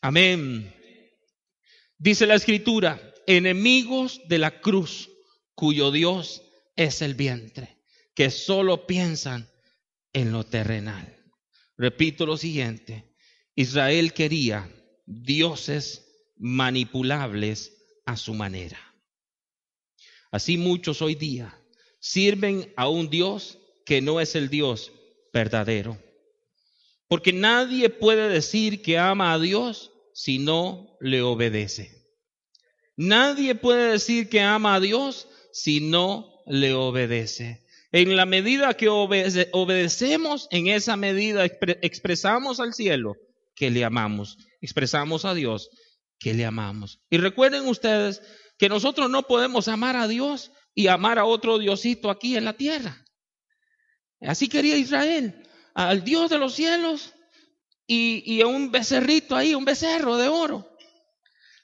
Amén. 0.00 0.72
Dice 1.98 2.26
la 2.26 2.34
escritura, 2.34 3.00
enemigos 3.26 4.20
de 4.28 4.38
la 4.38 4.60
cruz, 4.60 5.10
cuyo 5.54 5.90
Dios 5.90 6.45
es 6.76 7.02
el 7.02 7.14
vientre, 7.14 7.78
que 8.14 8.30
solo 8.30 8.86
piensan 8.86 9.50
en 10.12 10.32
lo 10.32 10.44
terrenal. 10.44 11.16
Repito 11.76 12.24
lo 12.26 12.36
siguiente, 12.36 13.16
Israel 13.54 14.12
quería 14.12 14.70
dioses 15.06 16.32
manipulables 16.36 17.72
a 18.04 18.16
su 18.16 18.34
manera. 18.34 18.78
Así 20.30 20.56
muchos 20.56 21.02
hoy 21.02 21.14
día 21.14 21.58
sirven 21.98 22.72
a 22.76 22.88
un 22.88 23.08
Dios 23.08 23.58
que 23.84 24.00
no 24.00 24.20
es 24.20 24.34
el 24.34 24.48
Dios 24.48 24.92
verdadero. 25.32 25.98
Porque 27.08 27.32
nadie 27.32 27.88
puede 27.88 28.28
decir 28.28 28.82
que 28.82 28.98
ama 28.98 29.32
a 29.32 29.38
Dios 29.38 29.92
si 30.12 30.38
no 30.38 30.96
le 31.00 31.22
obedece. 31.22 32.06
Nadie 32.96 33.54
puede 33.54 33.92
decir 33.92 34.28
que 34.28 34.40
ama 34.40 34.74
a 34.74 34.80
Dios 34.80 35.28
si 35.52 35.80
no 35.80 36.35
le 36.46 36.72
obedece. 36.74 37.64
En 37.92 38.16
la 38.16 38.26
medida 38.26 38.74
que 38.74 38.88
obedecemos, 38.88 40.48
en 40.50 40.68
esa 40.68 40.96
medida 40.96 41.44
expresamos 41.44 42.60
al 42.60 42.74
cielo 42.74 43.16
que 43.54 43.70
le 43.70 43.84
amamos, 43.84 44.38
expresamos 44.60 45.24
a 45.24 45.34
Dios 45.34 45.70
que 46.18 46.34
le 46.34 46.44
amamos. 46.44 47.00
Y 47.10 47.18
recuerden 47.18 47.66
ustedes 47.66 48.22
que 48.58 48.68
nosotros 48.68 49.10
no 49.10 49.22
podemos 49.24 49.68
amar 49.68 49.96
a 49.96 50.08
Dios 50.08 50.52
y 50.74 50.88
amar 50.88 51.18
a 51.18 51.24
otro 51.24 51.58
Diosito 51.58 52.10
aquí 52.10 52.36
en 52.36 52.44
la 52.44 52.54
tierra. 52.54 53.04
Así 54.20 54.48
quería 54.48 54.76
Israel, 54.76 55.42
al 55.74 56.04
Dios 56.04 56.30
de 56.30 56.38
los 56.38 56.54
cielos 56.54 57.14
y, 57.86 58.22
y 58.26 58.40
a 58.40 58.46
un 58.46 58.70
becerrito 58.70 59.36
ahí, 59.36 59.54
un 59.54 59.64
becerro 59.64 60.16
de 60.16 60.28
oro. 60.28 60.76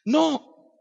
No, 0.05 0.73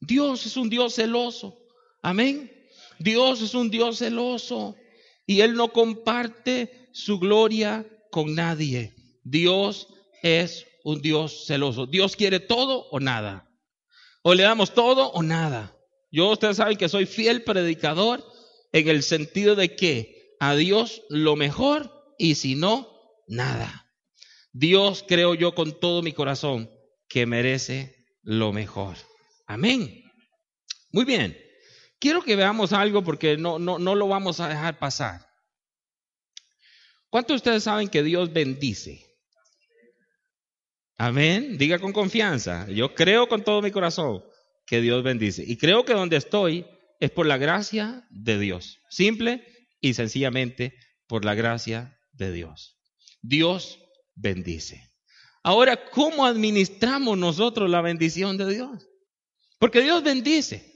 Dios 0.00 0.46
es 0.46 0.56
un 0.56 0.68
Dios 0.70 0.94
celoso. 0.94 1.58
Amén. 2.02 2.59
Dios 3.00 3.40
es 3.40 3.54
un 3.54 3.70
Dios 3.70 3.98
celoso 3.98 4.76
y 5.26 5.40
Él 5.40 5.54
no 5.54 5.72
comparte 5.72 6.90
su 6.92 7.18
gloria 7.18 7.86
con 8.10 8.34
nadie. 8.34 8.94
Dios 9.24 9.88
es 10.22 10.66
un 10.84 11.00
Dios 11.00 11.46
celoso. 11.46 11.86
Dios 11.86 12.14
quiere 12.14 12.40
todo 12.40 12.88
o 12.90 13.00
nada. 13.00 13.50
O 14.22 14.34
le 14.34 14.42
damos 14.42 14.74
todo 14.74 15.10
o 15.12 15.22
nada. 15.22 15.74
Yo, 16.12 16.30
ustedes 16.30 16.58
saben 16.58 16.76
que 16.76 16.90
soy 16.90 17.06
fiel 17.06 17.42
predicador 17.42 18.22
en 18.72 18.88
el 18.88 19.02
sentido 19.02 19.54
de 19.54 19.74
que 19.74 20.36
a 20.38 20.54
Dios 20.54 21.02
lo 21.08 21.36
mejor 21.36 22.14
y 22.18 22.34
si 22.34 22.54
no, 22.54 22.86
nada. 23.26 23.86
Dios 24.52 25.04
creo 25.08 25.34
yo 25.34 25.54
con 25.54 25.80
todo 25.80 26.02
mi 26.02 26.12
corazón 26.12 26.70
que 27.08 27.24
merece 27.24 28.04
lo 28.22 28.52
mejor. 28.52 28.98
Amén. 29.46 30.04
Muy 30.92 31.06
bien. 31.06 31.49
Quiero 32.00 32.22
que 32.22 32.34
veamos 32.34 32.72
algo 32.72 33.04
porque 33.04 33.36
no, 33.36 33.58
no, 33.58 33.78
no 33.78 33.94
lo 33.94 34.08
vamos 34.08 34.40
a 34.40 34.48
dejar 34.48 34.78
pasar. 34.78 35.28
¿Cuántos 37.10 37.34
de 37.34 37.36
ustedes 37.36 37.64
saben 37.64 37.88
que 37.88 38.02
Dios 38.02 38.32
bendice? 38.32 39.06
Amén. 40.96 41.58
Diga 41.58 41.78
con 41.78 41.92
confianza. 41.92 42.66
Yo 42.68 42.94
creo 42.94 43.28
con 43.28 43.44
todo 43.44 43.62
mi 43.62 43.70
corazón 43.70 44.24
que 44.66 44.80
Dios 44.80 45.02
bendice. 45.02 45.44
Y 45.46 45.56
creo 45.56 45.84
que 45.84 45.92
donde 45.92 46.16
estoy 46.16 46.66
es 47.00 47.10
por 47.10 47.26
la 47.26 47.36
gracia 47.36 48.06
de 48.10 48.38
Dios. 48.38 48.78
Simple 48.88 49.44
y 49.80 49.94
sencillamente 49.94 50.74
por 51.06 51.24
la 51.24 51.34
gracia 51.34 51.98
de 52.12 52.32
Dios. 52.32 52.78
Dios 53.22 53.78
bendice. 54.14 54.90
Ahora, 55.42 55.90
¿cómo 55.90 56.24
administramos 56.24 57.18
nosotros 57.18 57.68
la 57.68 57.80
bendición 57.80 58.36
de 58.36 58.54
Dios? 58.54 58.88
Porque 59.58 59.82
Dios 59.82 60.02
bendice. 60.02 60.69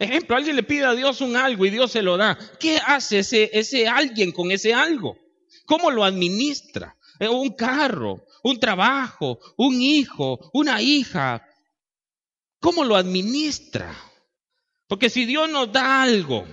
Ejemplo, 0.00 0.34
alguien 0.34 0.56
le 0.56 0.62
pide 0.62 0.86
a 0.86 0.94
Dios 0.94 1.20
un 1.20 1.36
algo 1.36 1.66
y 1.66 1.70
Dios 1.70 1.92
se 1.92 2.00
lo 2.00 2.16
da. 2.16 2.38
¿Qué 2.58 2.78
hace 2.78 3.18
ese, 3.18 3.50
ese 3.52 3.86
alguien 3.86 4.32
con 4.32 4.50
ese 4.50 4.72
algo? 4.72 5.18
¿Cómo 5.66 5.90
lo 5.90 6.04
administra? 6.04 6.96
Eh, 7.18 7.28
un 7.28 7.50
carro, 7.50 8.24
un 8.42 8.58
trabajo, 8.58 9.38
un 9.58 9.82
hijo, 9.82 10.50
una 10.54 10.80
hija. 10.80 11.46
¿Cómo 12.60 12.82
lo 12.82 12.96
administra? 12.96 13.94
Porque 14.86 15.10
si 15.10 15.26
Dios 15.26 15.50
nos 15.50 15.70
da 15.70 16.02
algo 16.02 16.46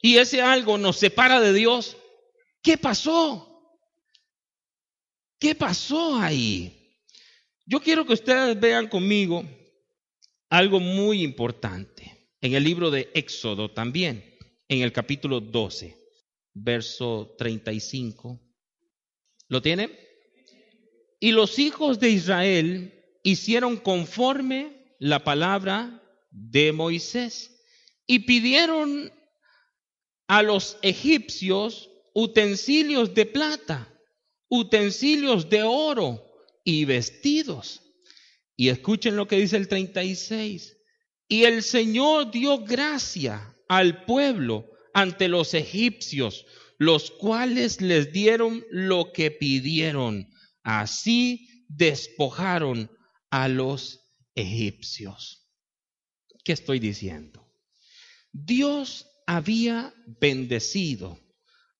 y 0.00 0.16
ese 0.16 0.40
algo 0.40 0.78
nos 0.78 0.96
separa 0.96 1.38
de 1.38 1.52
Dios, 1.52 1.98
¿qué 2.62 2.78
pasó? 2.78 3.78
¿Qué 5.38 5.54
pasó 5.54 6.16
ahí? 6.16 6.96
Yo 7.66 7.78
quiero 7.78 8.06
que 8.06 8.14
ustedes 8.14 8.58
vean 8.58 8.88
conmigo 8.88 9.44
algo 10.48 10.80
muy 10.80 11.22
importante 11.22 12.15
en 12.40 12.54
el 12.54 12.64
libro 12.64 12.90
de 12.90 13.10
Éxodo 13.14 13.70
también, 13.70 14.36
en 14.68 14.82
el 14.82 14.92
capítulo 14.92 15.40
12, 15.40 15.96
verso 16.54 17.34
35. 17.38 18.40
¿Lo 19.48 19.62
tiene? 19.62 19.90
Y 21.20 21.32
los 21.32 21.58
hijos 21.58 21.98
de 21.98 22.10
Israel 22.10 23.04
hicieron 23.22 23.76
conforme 23.76 24.94
la 24.98 25.24
palabra 25.24 26.02
de 26.30 26.72
Moisés 26.72 27.62
y 28.06 28.20
pidieron 28.20 29.12
a 30.28 30.42
los 30.42 30.78
egipcios 30.82 31.90
utensilios 32.14 33.14
de 33.14 33.26
plata, 33.26 33.92
utensilios 34.48 35.48
de 35.48 35.62
oro 35.62 36.22
y 36.64 36.84
vestidos. 36.84 37.82
Y 38.56 38.68
escuchen 38.68 39.16
lo 39.16 39.26
que 39.28 39.36
dice 39.36 39.56
el 39.56 39.68
36. 39.68 40.75
Y 41.28 41.44
el 41.44 41.62
Señor 41.62 42.30
dio 42.30 42.64
gracia 42.64 43.54
al 43.68 44.04
pueblo 44.04 44.70
ante 44.94 45.28
los 45.28 45.54
egipcios, 45.54 46.46
los 46.78 47.10
cuales 47.10 47.80
les 47.80 48.12
dieron 48.12 48.64
lo 48.70 49.12
que 49.12 49.30
pidieron 49.30 50.28
Así 50.66 51.64
despojaron 51.68 52.90
a 53.30 53.46
los 53.46 54.00
egipcios. 54.34 55.48
¿Qué 56.42 56.50
estoy 56.50 56.80
diciendo? 56.80 57.48
Dios 58.32 59.06
había 59.28 59.94
bendecido 60.20 61.20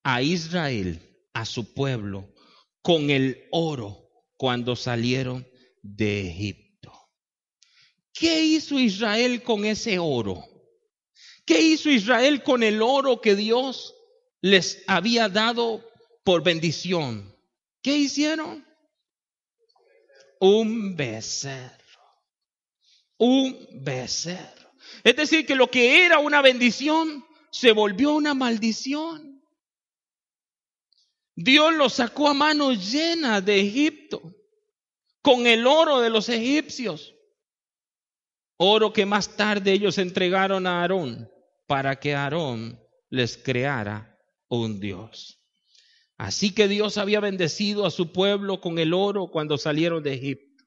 a 0.05 0.23
Israel, 0.23 1.01
a 1.35 1.45
su 1.45 1.75
pueblo, 1.75 2.33
con 2.81 3.11
el 3.11 3.49
oro 3.51 4.09
cuando 4.37 4.77
salieron 4.77 5.45
de 5.83 6.31
Egipto. 6.31 6.66
¿Qué 8.19 8.43
hizo 8.43 8.79
Israel 8.79 9.43
con 9.43 9.65
ese 9.65 9.99
oro? 9.99 10.45
¿Qué 11.45 11.61
hizo 11.61 11.91
Israel 11.91 12.43
con 12.43 12.63
el 12.63 12.83
oro 12.83 13.21
que 13.21 13.37
Dios 13.37 13.95
les 14.41 14.83
había 14.87 15.29
dado 15.29 15.85
por 16.25 16.43
bendición? 16.43 17.37
¿Qué 17.83 17.97
hicieron? 17.97 18.67
un 20.41 20.97
becerro. 20.97 21.75
Un 23.19 23.69
becerro. 23.83 24.73
Es 25.03 25.17
decir, 25.17 25.47
que 25.47 25.55
lo 25.55 25.71
que 25.71 26.05
era 26.05 26.19
una 26.19 26.43
bendición 26.43 27.25
se 27.51 27.73
volvió 27.73 28.13
una 28.15 28.35
maldición. 28.35 29.43
Dios 31.35 31.75
lo 31.75 31.89
sacó 31.89 32.29
a 32.29 32.35
mano 32.35 32.73
llena 32.73 33.41
de 33.41 33.61
Egipto 33.61 34.35
con 35.23 35.47
el 35.47 35.67
oro 35.67 36.01
de 36.01 36.11
los 36.11 36.29
egipcios. 36.29 37.15
Oro 38.57 38.93
que 38.93 39.07
más 39.07 39.37
tarde 39.37 39.73
ellos 39.73 39.99
entregaron 39.99 40.67
a 40.67 40.81
Aarón 40.81 41.31
para 41.67 41.97
que 41.97 42.15
Aarón 42.15 42.81
les 43.11 43.37
creara 43.37 44.19
un 44.49 44.81
Dios. 44.81 45.41
Así 46.17 46.55
que 46.55 46.67
Dios 46.67 46.97
había 46.97 47.21
bendecido 47.21 47.85
a 47.85 47.91
su 47.91 48.13
pueblo 48.13 48.61
con 48.61 48.79
el 48.79 48.95
oro 48.95 49.29
cuando 49.29 49.59
salieron 49.59 50.03
de 50.03 50.15
Egipto, 50.15 50.65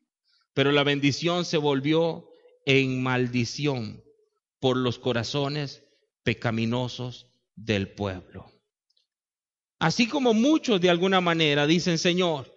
pero 0.54 0.72
la 0.72 0.84
bendición 0.84 1.46
se 1.46 1.58
volvió 1.58 2.30
en 2.66 3.02
maldición 3.02 4.04
por 4.60 4.78
los 4.78 5.00
corazones 5.00 5.84
pecaminosos 6.24 7.32
del 7.56 7.92
pueblo. 7.92 8.52
Así 9.80 10.08
como 10.08 10.34
muchos 10.34 10.80
de 10.82 10.90
alguna 10.90 11.22
manera 11.22 11.66
dicen, 11.66 11.98
Señor, 11.98 12.54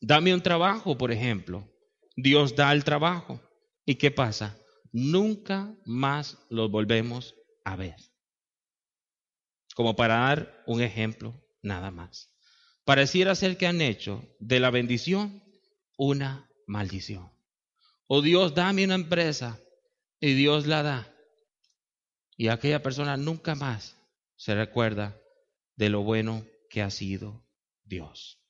dame 0.00 0.34
un 0.34 0.42
trabajo, 0.42 0.98
por 0.98 1.12
ejemplo. 1.12 1.66
Dios 2.16 2.54
da 2.56 2.72
el 2.72 2.84
trabajo. 2.84 3.40
¿Y 3.84 3.96
qué 3.96 4.10
pasa? 4.10 4.58
Nunca 4.92 5.74
más 5.84 6.38
los 6.50 6.70
volvemos 6.70 7.34
a 7.64 7.76
ver. 7.76 7.96
Como 9.74 9.96
para 9.96 10.16
dar 10.16 10.62
un 10.66 10.82
ejemplo, 10.82 11.34
nada 11.62 11.90
más. 11.90 12.30
Pareciera 12.84 13.34
ser 13.34 13.56
que 13.56 13.66
han 13.66 13.80
hecho 13.80 14.24
de 14.38 14.60
la 14.60 14.70
bendición 14.70 15.42
una 15.96 16.50
maldición. 16.66 17.30
O 18.06 18.22
Dios 18.22 18.54
dame 18.54 18.84
una 18.84 18.96
empresa 18.96 19.58
y 20.20 20.34
Dios 20.34 20.66
la 20.66 20.82
da. 20.82 21.14
Y 22.36 22.48
aquella 22.48 22.82
persona 22.82 23.16
nunca 23.16 23.54
más 23.54 23.96
se 24.36 24.54
recuerda 24.54 25.20
de 25.76 25.88
lo 25.88 26.02
bueno 26.02 26.44
que 26.68 26.82
ha 26.82 26.90
sido 26.90 27.46
Dios. 27.84 28.40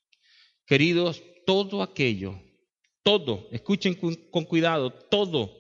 Queridos, 0.67 1.23
todo 1.47 1.83
aquello, 1.83 2.41
todo, 3.03 3.49
escuchen 3.51 3.95
con, 3.95 4.45
cuidado, 4.45 4.93
todo 4.93 5.53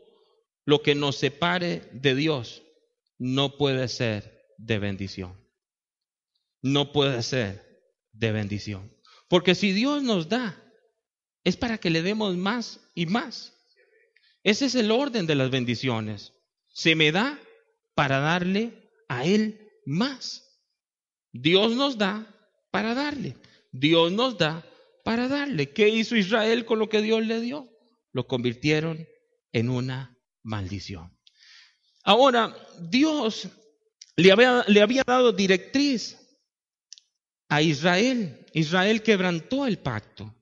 lo 0.64 0.82
que 0.82 0.94
nos 0.94 1.16
separe 1.16 1.88
de 1.92 2.14
Dios 2.14 2.62
no 3.18 3.56
puede 3.56 3.88
ser 3.88 4.46
de 4.58 4.78
bendición. 4.78 5.36
No 6.60 6.92
puede 6.92 7.22
ser 7.22 7.82
de 8.12 8.32
bendición. 8.32 8.96
Porque 9.28 9.54
si 9.54 9.72
Dios 9.72 10.02
nos 10.02 10.28
da, 10.28 10.62
es 11.44 11.56
para 11.56 11.78
que 11.78 11.90
le 11.90 12.02
demos 12.02 12.36
más 12.36 12.80
y 12.94 13.06
más. 13.06 13.52
Ese 14.44 14.66
es 14.66 14.74
el 14.74 14.90
orden 14.90 15.26
de 15.26 15.34
las 15.34 15.50
bendiciones. 15.50 16.32
Se 16.68 16.94
me 16.94 17.10
da 17.10 17.40
para 17.94 18.20
darle 18.20 18.90
a 19.08 19.24
Él 19.24 19.68
más. 19.84 20.60
Dios 21.32 21.74
nos 21.74 21.98
da 21.98 22.26
para 22.70 22.94
darle. 22.94 23.36
Dios 23.72 24.12
nos 24.12 24.38
da 24.38 24.64
para 25.04 25.28
darle. 25.28 25.72
¿Qué 25.72 25.88
hizo 25.88 26.16
Israel 26.16 26.64
con 26.64 26.78
lo 26.78 26.88
que 26.88 27.02
Dios 27.02 27.24
le 27.26 27.40
dio? 27.40 27.68
Lo 28.12 28.26
convirtieron 28.26 29.06
en 29.52 29.70
una 29.70 30.18
maldición. 30.42 31.16
Ahora, 32.04 32.56
Dios 32.80 33.48
le 34.16 34.32
había, 34.32 34.64
le 34.66 34.82
había 34.82 35.02
dado 35.06 35.32
directriz 35.32 36.18
a 37.48 37.62
Israel. 37.62 38.46
Israel 38.52 39.02
quebrantó 39.02 39.66
el 39.66 39.78
pacto. 39.78 40.34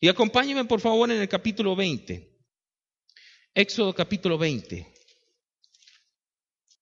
Y 0.00 0.08
acompáñenme 0.08 0.64
por 0.64 0.80
favor 0.80 1.10
en 1.10 1.20
el 1.20 1.28
capítulo 1.28 1.74
20. 1.74 2.36
Éxodo 3.54 3.94
capítulo 3.94 4.36
20. 4.36 4.94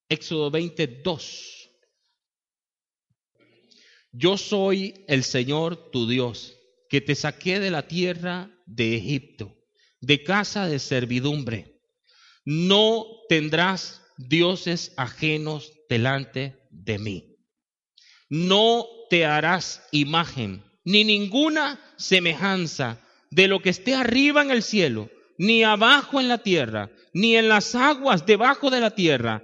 Éxodo 0.08 0.50
22. 0.50 1.70
Yo 4.10 4.36
soy 4.36 5.04
el 5.08 5.24
Señor 5.24 5.90
tu 5.90 6.08
Dios, 6.08 6.56
que 6.94 7.00
te 7.00 7.16
saqué 7.16 7.58
de 7.58 7.72
la 7.72 7.88
tierra 7.88 8.50
de 8.66 8.94
Egipto, 8.94 9.52
de 10.00 10.22
casa 10.22 10.68
de 10.68 10.78
servidumbre. 10.78 11.80
No 12.44 13.04
tendrás 13.28 14.00
dioses 14.16 14.92
ajenos 14.96 15.72
delante 15.88 16.56
de 16.70 17.00
mí. 17.00 17.36
No 18.28 18.86
te 19.10 19.26
harás 19.26 19.82
imagen, 19.90 20.62
ni 20.84 21.02
ninguna 21.02 21.80
semejanza 21.96 23.00
de 23.32 23.48
lo 23.48 23.60
que 23.60 23.70
esté 23.70 23.96
arriba 23.96 24.42
en 24.42 24.52
el 24.52 24.62
cielo, 24.62 25.10
ni 25.36 25.64
abajo 25.64 26.20
en 26.20 26.28
la 26.28 26.44
tierra, 26.44 26.92
ni 27.12 27.34
en 27.34 27.48
las 27.48 27.74
aguas 27.74 28.24
debajo 28.24 28.70
de 28.70 28.78
la 28.78 28.94
tierra. 28.94 29.42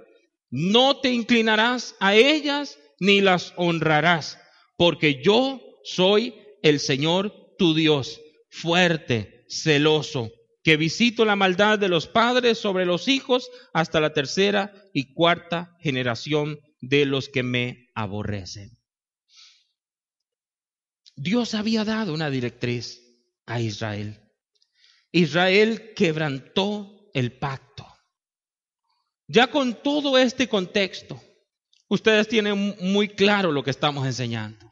No 0.49 1.01
te 1.01 1.11
inclinarás 1.11 1.95
a 1.99 2.15
ellas, 2.15 2.79
ni 3.01 3.19
las 3.19 3.51
honrarás, 3.57 4.39
porque 4.77 5.21
yo 5.21 5.59
soy 5.83 6.33
el 6.63 6.79
Señor 6.79 7.40
tu 7.61 7.75
Dios, 7.75 8.19
fuerte, 8.49 9.45
celoso, 9.47 10.31
que 10.63 10.77
visito 10.77 11.25
la 11.25 11.35
maldad 11.35 11.77
de 11.77 11.89
los 11.89 12.07
padres 12.07 12.57
sobre 12.57 12.87
los 12.87 13.07
hijos 13.07 13.51
hasta 13.71 13.99
la 13.99 14.13
tercera 14.13 14.73
y 14.95 15.13
cuarta 15.13 15.77
generación 15.79 16.59
de 16.79 17.05
los 17.05 17.29
que 17.29 17.43
me 17.43 17.91
aborrecen. 17.93 18.79
Dios 21.15 21.53
había 21.53 21.85
dado 21.85 22.15
una 22.15 22.31
directriz 22.31 22.99
a 23.45 23.61
Israel. 23.61 24.19
Israel 25.11 25.93
quebrantó 25.95 27.11
el 27.13 27.31
pacto. 27.37 27.85
Ya 29.27 29.51
con 29.51 29.83
todo 29.83 30.17
este 30.17 30.49
contexto, 30.49 31.21
ustedes 31.89 32.27
tienen 32.27 32.75
muy 32.79 33.09
claro 33.09 33.51
lo 33.51 33.63
que 33.63 33.69
estamos 33.69 34.07
enseñando. 34.07 34.70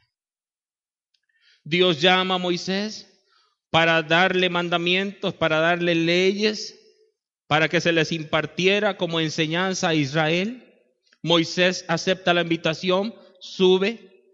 Dios 1.64 2.00
llama 2.00 2.36
a 2.36 2.38
Moisés 2.38 3.06
para 3.70 4.02
darle 4.02 4.50
mandamientos, 4.50 5.34
para 5.34 5.60
darle 5.60 5.94
leyes, 5.94 6.76
para 7.46 7.68
que 7.68 7.80
se 7.80 7.92
les 7.92 8.12
impartiera 8.12 8.96
como 8.96 9.20
enseñanza 9.20 9.88
a 9.88 9.94
Israel. 9.94 10.66
Moisés 11.22 11.84
acepta 11.88 12.34
la 12.34 12.42
invitación, 12.42 13.14
sube, 13.40 14.24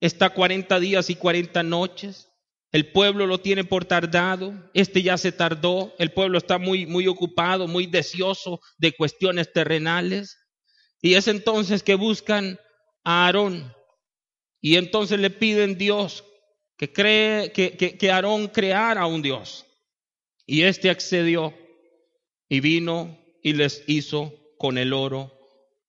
está 0.00 0.30
40 0.30 0.80
días 0.80 1.10
y 1.10 1.16
40 1.16 1.62
noches. 1.62 2.28
El 2.72 2.90
pueblo 2.90 3.26
lo 3.26 3.38
tiene 3.38 3.62
por 3.62 3.84
tardado, 3.84 4.52
este 4.74 5.02
ya 5.02 5.16
se 5.16 5.30
tardó, 5.30 5.94
el 5.98 6.10
pueblo 6.10 6.38
está 6.38 6.58
muy, 6.58 6.86
muy 6.86 7.06
ocupado, 7.06 7.68
muy 7.68 7.86
deseoso 7.86 8.60
de 8.78 8.92
cuestiones 8.92 9.52
terrenales. 9.52 10.38
Y 11.00 11.14
es 11.14 11.28
entonces 11.28 11.84
que 11.84 11.94
buscan 11.94 12.58
a 13.04 13.26
Aarón. 13.26 13.72
Y 14.60 14.76
entonces 14.76 15.20
le 15.20 15.30
piden 15.30 15.78
Dios 15.78 16.24
que, 16.76 16.92
cree, 16.92 17.52
que, 17.52 17.76
que, 17.76 17.96
que 17.96 18.10
Aarón 18.10 18.48
creara 18.48 19.06
un 19.06 19.22
Dios. 19.22 19.66
Y 20.46 20.62
este 20.62 20.90
accedió 20.90 21.54
y 22.48 22.60
vino 22.60 23.18
y 23.42 23.54
les 23.54 23.82
hizo 23.86 24.32
con 24.58 24.78
el 24.78 24.92
oro 24.92 25.32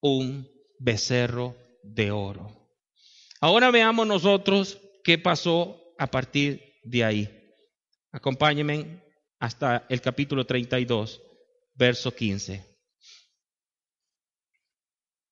un 0.00 0.48
becerro 0.78 1.56
de 1.82 2.10
oro. 2.10 2.50
Ahora 3.40 3.70
veamos 3.70 4.06
nosotros 4.06 4.80
qué 5.04 5.18
pasó 5.18 5.94
a 5.98 6.10
partir 6.10 6.74
de 6.84 7.04
ahí. 7.04 7.54
Acompáñenme 8.12 9.02
hasta 9.38 9.86
el 9.88 10.00
capítulo 10.00 10.46
32, 10.46 11.22
verso 11.74 12.14
15. 12.14 12.75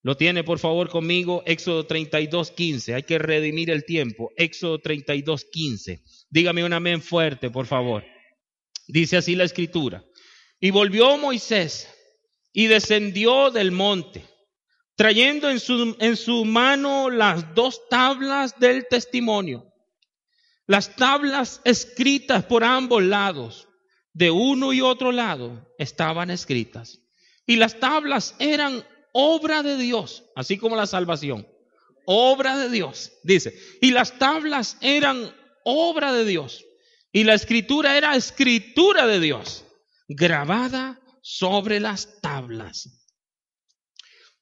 Lo 0.04 0.16
tiene 0.16 0.44
por 0.44 0.60
favor 0.60 0.88
conmigo, 0.88 1.42
Éxodo 1.44 1.84
32, 1.86 2.52
15. 2.52 2.94
Hay 2.94 3.02
que 3.02 3.18
redimir 3.18 3.70
el 3.70 3.84
tiempo. 3.84 4.30
Éxodo 4.36 4.78
32, 4.78 5.46
15. 5.46 6.04
Dígame 6.30 6.62
un 6.62 6.72
amén 6.72 7.02
fuerte, 7.02 7.50
por 7.50 7.66
favor. 7.66 8.04
Dice 8.86 9.16
así 9.16 9.34
la 9.34 9.42
escritura. 9.42 10.04
Y 10.60 10.70
volvió 10.70 11.18
Moisés 11.18 11.92
y 12.52 12.68
descendió 12.68 13.50
del 13.50 13.72
monte, 13.72 14.24
trayendo 14.94 15.50
en 15.50 15.58
su, 15.58 15.96
en 15.98 16.16
su 16.16 16.44
mano 16.44 17.10
las 17.10 17.52
dos 17.56 17.88
tablas 17.88 18.60
del 18.60 18.86
testimonio 18.88 19.74
las 20.66 20.96
tablas 20.96 21.60
escritas 21.64 22.44
por 22.44 22.64
ambos 22.64 23.02
lados, 23.02 23.68
de 24.12 24.30
uno 24.30 24.72
y 24.72 24.80
otro 24.80 25.12
lado, 25.12 25.74
estaban 25.78 26.30
escritas. 26.30 27.00
Y 27.46 27.56
las 27.56 27.80
tablas 27.80 28.34
eran 28.38 28.84
obra 29.14 29.62
de 29.62 29.76
Dios, 29.76 30.24
así 30.34 30.58
como 30.58 30.76
la 30.76 30.86
salvación. 30.86 31.48
Obra 32.04 32.58
de 32.58 32.68
Dios, 32.68 33.12
dice. 33.22 33.58
Y 33.80 33.92
las 33.92 34.18
tablas 34.18 34.76
eran 34.82 35.34
obra 35.64 36.12
de 36.12 36.24
Dios. 36.24 36.66
Y 37.12 37.24
la 37.24 37.34
escritura 37.34 37.96
era 37.96 38.16
escritura 38.16 39.06
de 39.06 39.20
Dios, 39.20 39.64
grabada 40.08 41.00
sobre 41.22 41.80
las 41.80 42.20
tablas. 42.20 42.88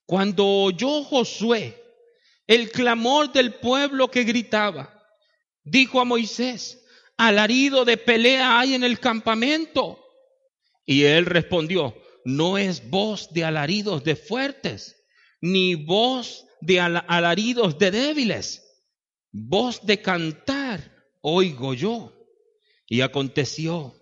Cuando 0.05 0.45
oyó 0.45 1.03
Josué 1.03 1.81
el 2.47 2.71
clamor 2.71 3.31
del 3.31 3.53
pueblo 3.53 4.09
que 4.09 4.23
gritaba, 4.23 5.01
dijo 5.63 6.01
a 6.01 6.05
Moisés, 6.05 6.83
alarido 7.15 7.85
de 7.85 7.97
pelea 7.97 8.59
hay 8.59 8.73
en 8.73 8.83
el 8.83 8.99
campamento. 8.99 9.99
Y 10.85 11.03
él 11.03 11.25
respondió, 11.25 11.95
no 12.25 12.57
es 12.57 12.89
voz 12.89 13.31
de 13.33 13.43
alaridos 13.43 14.03
de 14.03 14.15
fuertes, 14.15 15.03
ni 15.41 15.75
voz 15.75 16.45
de 16.61 16.79
alaridos 16.79 17.77
de 17.77 17.91
débiles, 17.91 18.63
voz 19.31 19.85
de 19.85 20.01
cantar 20.01 20.91
oigo 21.21 21.73
yo. 21.73 22.13
Y 22.87 23.01
aconteció 23.01 23.95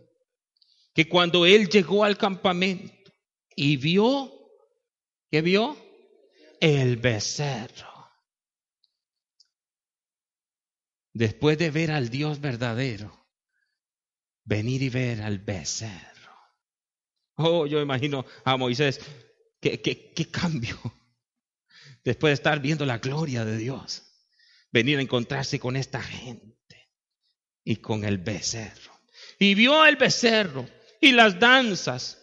que 0.94 1.08
cuando 1.08 1.46
él 1.46 1.70
llegó 1.70 2.04
al 2.04 2.18
campamento 2.18 3.12
y 3.56 3.78
vio, 3.78 4.32
¿qué 5.30 5.42
vio? 5.42 5.78
El 6.60 6.98
becerro 6.98 7.92
después 11.14 11.58
de 11.58 11.72
ver 11.72 11.92
al 11.92 12.10
Dios 12.10 12.40
verdadero, 12.40 13.28
venir 14.44 14.82
y 14.82 14.90
ver 14.90 15.22
al 15.22 15.40
becerro. 15.40 16.11
Oh, 17.44 17.66
yo 17.66 17.82
imagino 17.82 18.26
a 18.44 18.58
Moisés, 18.58 19.00
qué, 19.60 19.82
qué, 19.82 20.12
qué 20.14 20.26
cambio, 20.30 20.78
después 22.04 22.32
de 22.32 22.36
estar 22.36 22.60
viendo 22.60 22.86
la 22.86 23.00
gloria 23.00 23.46
de 23.46 23.58
Dios, 23.58 24.04
venir 24.72 24.98
a 24.98 25.02
encontrarse 25.02 25.60
con 25.60 25.76
esta 25.76 26.02
gente 26.02 26.90
y 27.64 27.78
con 27.78 28.04
el 28.04 28.18
becerro. 28.18 28.92
Y 29.40 29.56
vio 29.56 29.86
el 29.86 29.96
becerro 29.96 30.68
y 31.00 31.12
las 31.12 31.40
danzas. 31.40 32.20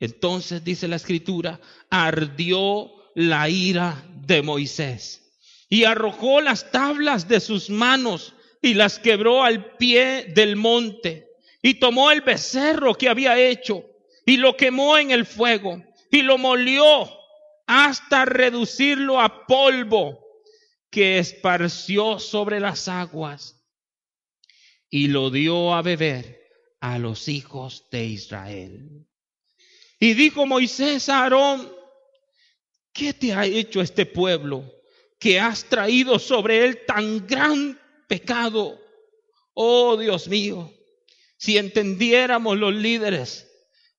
Entonces 0.00 0.64
dice 0.64 0.88
la 0.88 0.96
escritura, 0.96 1.60
ardió 1.90 2.90
la 3.14 3.48
ira 3.48 4.04
de 4.26 4.42
Moisés 4.42 5.22
y 5.68 5.84
arrojó 5.84 6.40
las 6.40 6.70
tablas 6.70 7.28
de 7.28 7.40
sus 7.40 7.70
manos 7.70 8.34
y 8.60 8.74
las 8.74 8.98
quebró 8.98 9.42
al 9.42 9.76
pie 9.76 10.26
del 10.34 10.56
monte 10.56 11.28
y 11.62 11.74
tomó 11.74 12.10
el 12.10 12.20
becerro 12.20 12.94
que 12.94 13.08
había 13.08 13.38
hecho 13.38 13.84
y 14.24 14.36
lo 14.36 14.56
quemó 14.56 14.98
en 14.98 15.10
el 15.10 15.26
fuego 15.26 15.82
y 16.10 16.22
lo 16.22 16.38
molió 16.38 17.10
hasta 17.66 18.24
reducirlo 18.24 19.20
a 19.20 19.46
polvo 19.46 20.22
que 20.90 21.18
esparció 21.18 22.18
sobre 22.18 22.60
las 22.60 22.88
aguas 22.88 23.64
y 24.90 25.08
lo 25.08 25.30
dio 25.30 25.72
a 25.72 25.82
beber 25.82 26.42
a 26.80 26.98
los 26.98 27.28
hijos 27.28 27.88
de 27.90 28.04
Israel. 28.04 29.06
Y 29.98 30.14
dijo 30.14 30.46
Moisés 30.46 31.08
a 31.08 31.22
Aarón, 31.22 31.72
¿qué 32.92 33.14
te 33.14 33.32
ha 33.32 33.46
hecho 33.46 33.80
este 33.80 34.04
pueblo 34.04 34.64
que 35.18 35.40
has 35.40 35.64
traído 35.64 36.18
sobre 36.18 36.64
él 36.64 36.84
tan 36.86 37.26
gran 37.26 37.80
pecado? 38.06 38.78
Oh 39.54 39.96
Dios 39.96 40.28
mío, 40.28 40.70
si 41.38 41.56
entendiéramos 41.56 42.58
los 42.58 42.74
líderes 42.74 43.51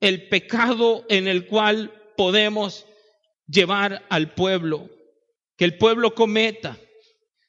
el 0.03 0.27
pecado 0.27 1.05
en 1.07 1.29
el 1.29 1.47
cual 1.47 1.93
podemos 2.17 2.85
llevar 3.47 4.05
al 4.09 4.33
pueblo, 4.33 4.89
que 5.55 5.63
el 5.63 5.77
pueblo 5.77 6.13
cometa. 6.13 6.77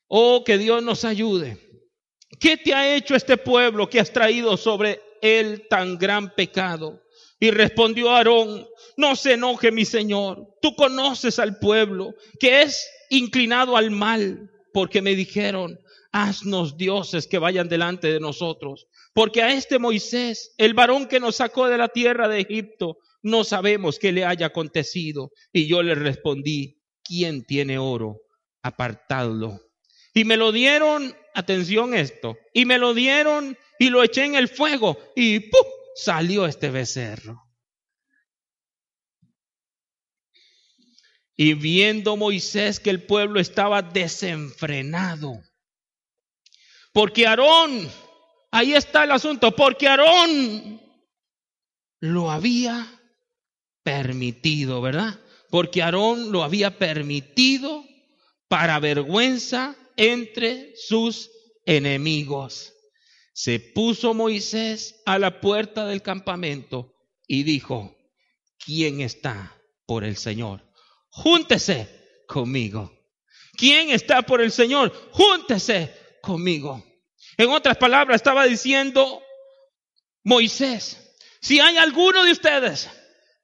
Oh, 0.07 0.45
que 0.45 0.57
Dios 0.57 0.81
nos 0.81 1.05
ayude. 1.05 1.59
¿Qué 2.39 2.57
te 2.57 2.73
ha 2.73 2.95
hecho 2.95 3.17
este 3.17 3.37
pueblo 3.39 3.91
que 3.91 3.99
has 3.99 4.13
traído 4.13 4.57
sobre 4.57 5.03
él 5.21 5.67
tan 5.69 5.99
gran 5.99 6.33
pecado? 6.37 7.03
Y 7.41 7.51
respondió 7.51 8.11
Aarón, 8.11 8.69
no 8.97 9.17
se 9.17 9.33
enoje 9.33 9.73
mi 9.73 9.85
Señor, 9.85 10.47
tú 10.63 10.77
conoces 10.77 11.41
al 11.41 11.59
pueblo 11.59 12.15
que 12.39 12.63
es 12.63 12.89
inclinado 13.11 13.77
al 13.77 13.91
mal, 13.91 14.49
porque 14.73 15.03
me 15.03 15.17
dijeron, 15.17 15.77
haznos 16.13 16.77
dioses 16.77 17.27
que 17.27 17.41
vayan 17.41 17.69
delante 17.69 18.13
de 18.13 18.21
nosotros. 18.21 18.87
Porque 19.15 19.43
a 19.43 19.53
este 19.53 19.79
Moisés, 19.79 20.53
el 20.59 20.75
varón 20.75 21.07
que 21.07 21.21
nos 21.21 21.37
sacó 21.37 21.69
de 21.69 21.79
la 21.79 21.89
tierra 21.89 22.29
de 22.29 22.41
Egipto, 22.41 22.99
no 23.23 23.45
sabemos 23.45 23.99
qué 23.99 24.13
le 24.13 24.25
haya 24.25 24.47
acontecido. 24.47 25.31
Y 25.53 25.67
yo 25.69 25.83
le 25.83 25.95
respondí, 25.95 26.83
¿quién 27.03 27.45
tiene 27.45 27.79
oro? 27.79 28.23
Apartadlo. 28.63 29.61
Y 30.13 30.25
me 30.25 30.37
lo 30.37 30.53
dieron, 30.53 31.17
atención 31.35 31.95
esto, 31.95 32.37
y 32.53 32.65
me 32.67 32.79
lo 32.79 32.93
dieron 32.93 33.57
y 33.79 33.91
lo 33.91 34.03
eché 34.03 34.25
en 34.25 34.35
el 34.35 34.49
fuego 34.49 34.97
y 35.17 35.41
¡pum! 35.41 35.67
salió 35.95 36.47
este 36.47 36.71
becerro. 36.71 37.41
Y 41.37 41.55
viendo 41.55 42.17
Moisés 42.17 42.79
que 42.79 42.91
el 42.91 43.05
pueblo 43.05 43.41
estaba 43.41 43.83
desenfrenado, 43.83 45.41
porque 46.93 47.27
Aarón, 47.27 47.91
ahí 48.55 48.73
está 48.73 49.03
el 49.03 49.11
asunto, 49.11 49.51
porque 49.51 49.89
Aarón 49.89 50.81
lo 52.01 52.31
había 52.31 52.87
permitido, 53.83 54.81
¿verdad? 54.81 55.19
Porque 55.51 55.83
Aarón 55.83 56.31
lo 56.31 56.45
había 56.45 56.79
permitido 56.79 57.85
para 58.49 58.79
vergüenza 58.79 59.75
entre 59.97 60.73
sus 60.77 61.31
enemigos. 61.67 62.73
Se 63.33 63.59
puso 63.59 64.15
Moisés 64.15 65.03
a 65.05 65.19
la 65.19 65.41
puerta 65.41 65.87
del 65.87 66.03
campamento 66.03 66.95
y 67.27 67.43
dijo, 67.43 67.97
¿quién 68.65 69.01
está 69.01 69.61
por 69.85 70.05
el 70.05 70.17
Señor? 70.17 70.63
Júntese 71.11 71.89
conmigo. 72.29 72.93
¿Quién 73.57 73.91
está 73.91 74.23
por 74.23 74.41
el 74.41 74.53
Señor? 74.53 74.93
Júntese 75.11 75.93
conmigo. 76.23 76.85
En 77.37 77.51
otras 77.51 77.77
palabras, 77.77 78.17
estaba 78.17 78.45
diciendo 78.45 79.23
Moisés, 80.23 81.17
si 81.41 81.61
hay 81.61 81.77
alguno 81.77 82.25
de 82.25 82.33
ustedes 82.33 82.89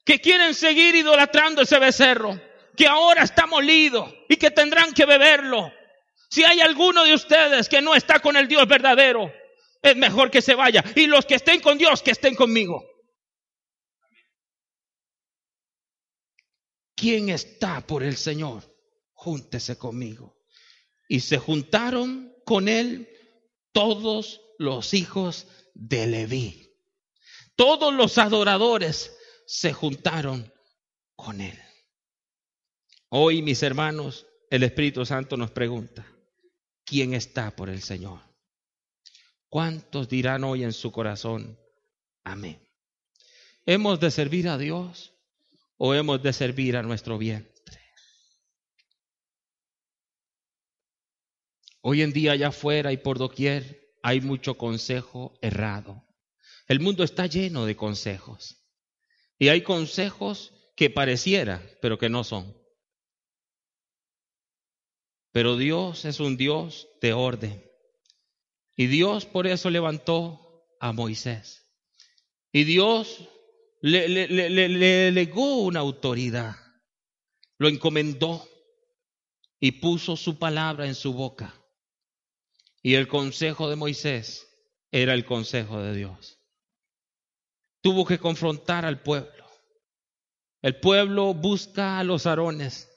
que 0.05 0.21
quieren 0.21 0.55
seguir 0.55 0.95
idolatrando 0.95 1.63
ese 1.63 1.79
becerro, 1.79 2.41
que 2.77 2.87
ahora 2.87 3.23
está 3.23 3.47
molido 3.47 4.13
y 4.29 4.37
que 4.37 4.51
tendrán 4.51 4.93
que 4.93 5.07
beberlo, 5.07 5.73
si 6.31 6.45
hay 6.45 6.61
alguno 6.61 7.05
de 7.05 7.15
ustedes 7.15 7.69
que 7.69 7.83
no 7.83 7.95
está 7.95 8.21
con 8.21 8.37
el 8.37 8.47
Dios 8.47 8.67
verdadero, 8.69 9.33
es 9.83 9.97
mejor 9.97 10.31
que 10.31 10.41
se 10.41 10.55
vaya. 10.55 10.85
Y 10.95 11.07
los 11.07 11.27
que 11.27 11.35
estén 11.35 11.61
con 11.61 11.77
Dios, 11.77 12.03
que 12.03 12.13
estén 12.13 12.35
conmigo. 12.37 12.85
¿Quién 16.95 17.31
está 17.31 17.81
por 17.81 18.03
el 18.03 18.17
Señor? 18.17 18.63
Júntese 19.13 19.77
conmigo. 19.77 20.39
Y 21.09 21.21
se 21.21 21.39
juntaron 21.39 22.33
con 22.45 22.69
él 22.69 23.09
todos 23.73 24.41
los 24.59 24.95
hijos 24.95 25.47
de 25.75 26.07
Leví. 26.07 26.71
Todos 27.57 27.93
los 27.93 28.19
adoradores 28.19 29.17
se 29.47 29.73
juntaron 29.73 30.53
con 31.17 31.41
él. 31.41 31.59
Hoy, 33.09 33.43
mis 33.43 33.63
hermanos, 33.63 34.27
el 34.51 34.63
Espíritu 34.63 35.05
Santo 35.05 35.37
nos 35.37 35.51
pregunta, 35.51 36.07
¿quién 36.85 37.15
está 37.15 37.55
por 37.55 37.69
el 37.69 37.83
Señor? 37.83 38.21
¿Cuántos 39.49 40.09
dirán 40.09 40.45
hoy 40.45 40.63
en 40.63 40.73
su 40.73 40.93
corazón, 40.93 41.59
amén? 42.25 42.67
¿Hemos 43.67 44.01
de 44.01 44.11
servir 44.11 44.49
a 44.49 44.59
Dios 44.59 45.13
o 45.77 45.95
hemos 45.95 46.23
de 46.23 46.33
servir 46.33 46.77
a 46.77 46.83
nuestro 46.83 47.19
vientre? 47.19 47.60
Hoy 51.83 52.03
en 52.03 52.13
día 52.13 52.33
allá 52.33 52.49
afuera 52.49 52.93
y 52.93 52.99
por 52.99 53.19
doquier 53.19 53.95
hay 54.03 54.21
mucho 54.21 54.57
consejo 54.57 55.39
errado. 55.41 56.05
El 56.69 56.81
mundo 56.81 57.05
está 57.05 57.27
lleno 57.27 57.67
de 57.67 57.77
consejos. 57.77 58.57
Y 59.39 59.49
hay 59.49 59.63
consejos 59.63 60.53
que 60.77 60.91
pareciera, 60.91 61.63
pero 61.81 61.99
que 61.99 62.09
no 62.09 62.25
son. 62.25 62.57
Pero 65.33 65.57
Dios 65.57 66.05
es 66.05 66.21
un 66.21 66.37
Dios 66.37 66.89
de 67.01 67.13
orden. 67.13 67.65
Y 68.77 68.87
Dios 68.87 69.27
por 69.27 69.47
eso 69.47 69.71
levantó 69.71 70.67
a 70.81 70.93
Moisés. 70.93 71.67
Y 72.53 72.65
Dios 72.65 73.29
le, 73.81 74.09
le, 74.09 74.29
le, 74.29 75.13
legó 75.13 75.63
una 75.63 75.81
autoridad, 75.81 76.57
lo 77.59 77.69
encomendó 77.69 78.47
y 79.59 79.73
puso 79.73 80.17
su 80.17 80.39
palabra 80.39 80.87
en 80.87 80.95
su 80.95 81.13
boca. 81.13 81.60
Y 82.83 82.95
el 82.95 83.09
consejo 83.09 83.69
de 83.69 83.77
Moisés 83.77 84.49
era 84.91 85.15
el 85.15 85.25
consejo 85.25 85.81
de 85.81 85.95
Dios. 85.95 86.39
Tuvo 87.83 88.05
que 88.05 88.19
confrontar 88.19 88.85
al 88.85 89.03
pueblo. 89.03 89.47
El 90.63 90.79
pueblo 90.79 91.33
busca 91.33 91.99
a 91.99 92.05
los 92.05 92.27
arones, 92.27 92.91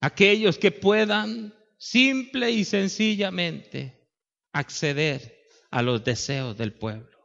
aquellos 0.00 0.58
que 0.58 0.70
puedan 0.70 1.54
simple 1.76 2.50
y 2.52 2.64
sencillamente 2.64 4.08
acceder 4.52 5.38
a 5.70 5.82
los 5.82 6.04
deseos 6.04 6.56
del 6.56 6.72
pueblo. 6.72 7.18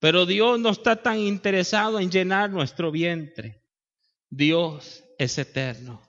Pero 0.00 0.26
Dios 0.26 0.60
no 0.60 0.70
está 0.70 1.02
tan 1.02 1.18
interesado 1.18 1.98
en 1.98 2.10
llenar 2.10 2.50
nuestro 2.50 2.90
vientre. 2.90 3.64
Dios 4.30 5.04
es 5.18 5.36
eterno 5.38 6.02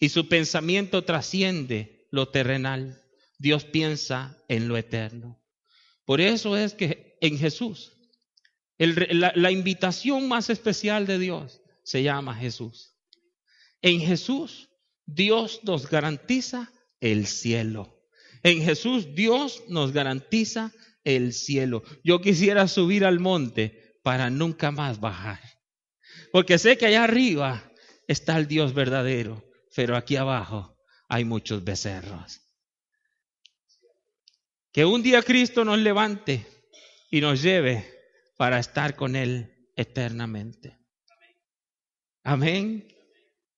y 0.00 0.08
su 0.08 0.28
pensamiento 0.28 1.04
trasciende 1.04 2.08
lo 2.10 2.28
terrenal. 2.28 3.02
Dios 3.38 3.64
piensa 3.64 4.36
en 4.48 4.68
lo 4.68 4.76
eterno. 4.76 5.40
Por 6.04 6.20
eso 6.20 6.56
es 6.56 6.74
que 6.74 7.16
en 7.20 7.38
Jesús, 7.38 7.92
la, 8.78 9.32
la 9.34 9.50
invitación 9.50 10.28
más 10.28 10.50
especial 10.50 11.06
de 11.06 11.18
Dios 11.18 11.60
se 11.84 12.02
llama 12.02 12.34
Jesús. 12.34 12.94
En 13.80 14.00
Jesús, 14.00 14.68
Dios 15.06 15.60
nos 15.62 15.88
garantiza 15.88 16.72
el 17.00 17.26
cielo. 17.26 18.04
En 18.42 18.62
Jesús, 18.62 19.14
Dios 19.14 19.62
nos 19.68 19.92
garantiza 19.92 20.72
el 21.04 21.32
cielo. 21.32 21.82
Yo 22.04 22.20
quisiera 22.20 22.68
subir 22.68 23.04
al 23.04 23.20
monte 23.20 23.98
para 24.02 24.30
nunca 24.30 24.70
más 24.70 25.00
bajar. 25.00 25.40
Porque 26.32 26.58
sé 26.58 26.76
que 26.76 26.86
allá 26.86 27.04
arriba 27.04 27.72
está 28.06 28.36
el 28.38 28.46
Dios 28.48 28.74
verdadero, 28.74 29.48
pero 29.74 29.96
aquí 29.96 30.16
abajo 30.16 30.76
hay 31.08 31.24
muchos 31.24 31.64
becerros. 31.64 32.47
Que 34.72 34.84
un 34.84 35.02
día 35.02 35.22
Cristo 35.22 35.64
nos 35.64 35.78
levante 35.78 36.46
y 37.10 37.20
nos 37.20 37.42
lleve 37.42 37.84
para 38.36 38.58
estar 38.58 38.96
con 38.96 39.16
Él 39.16 39.70
eternamente. 39.76 40.78
Amén. 42.22 42.86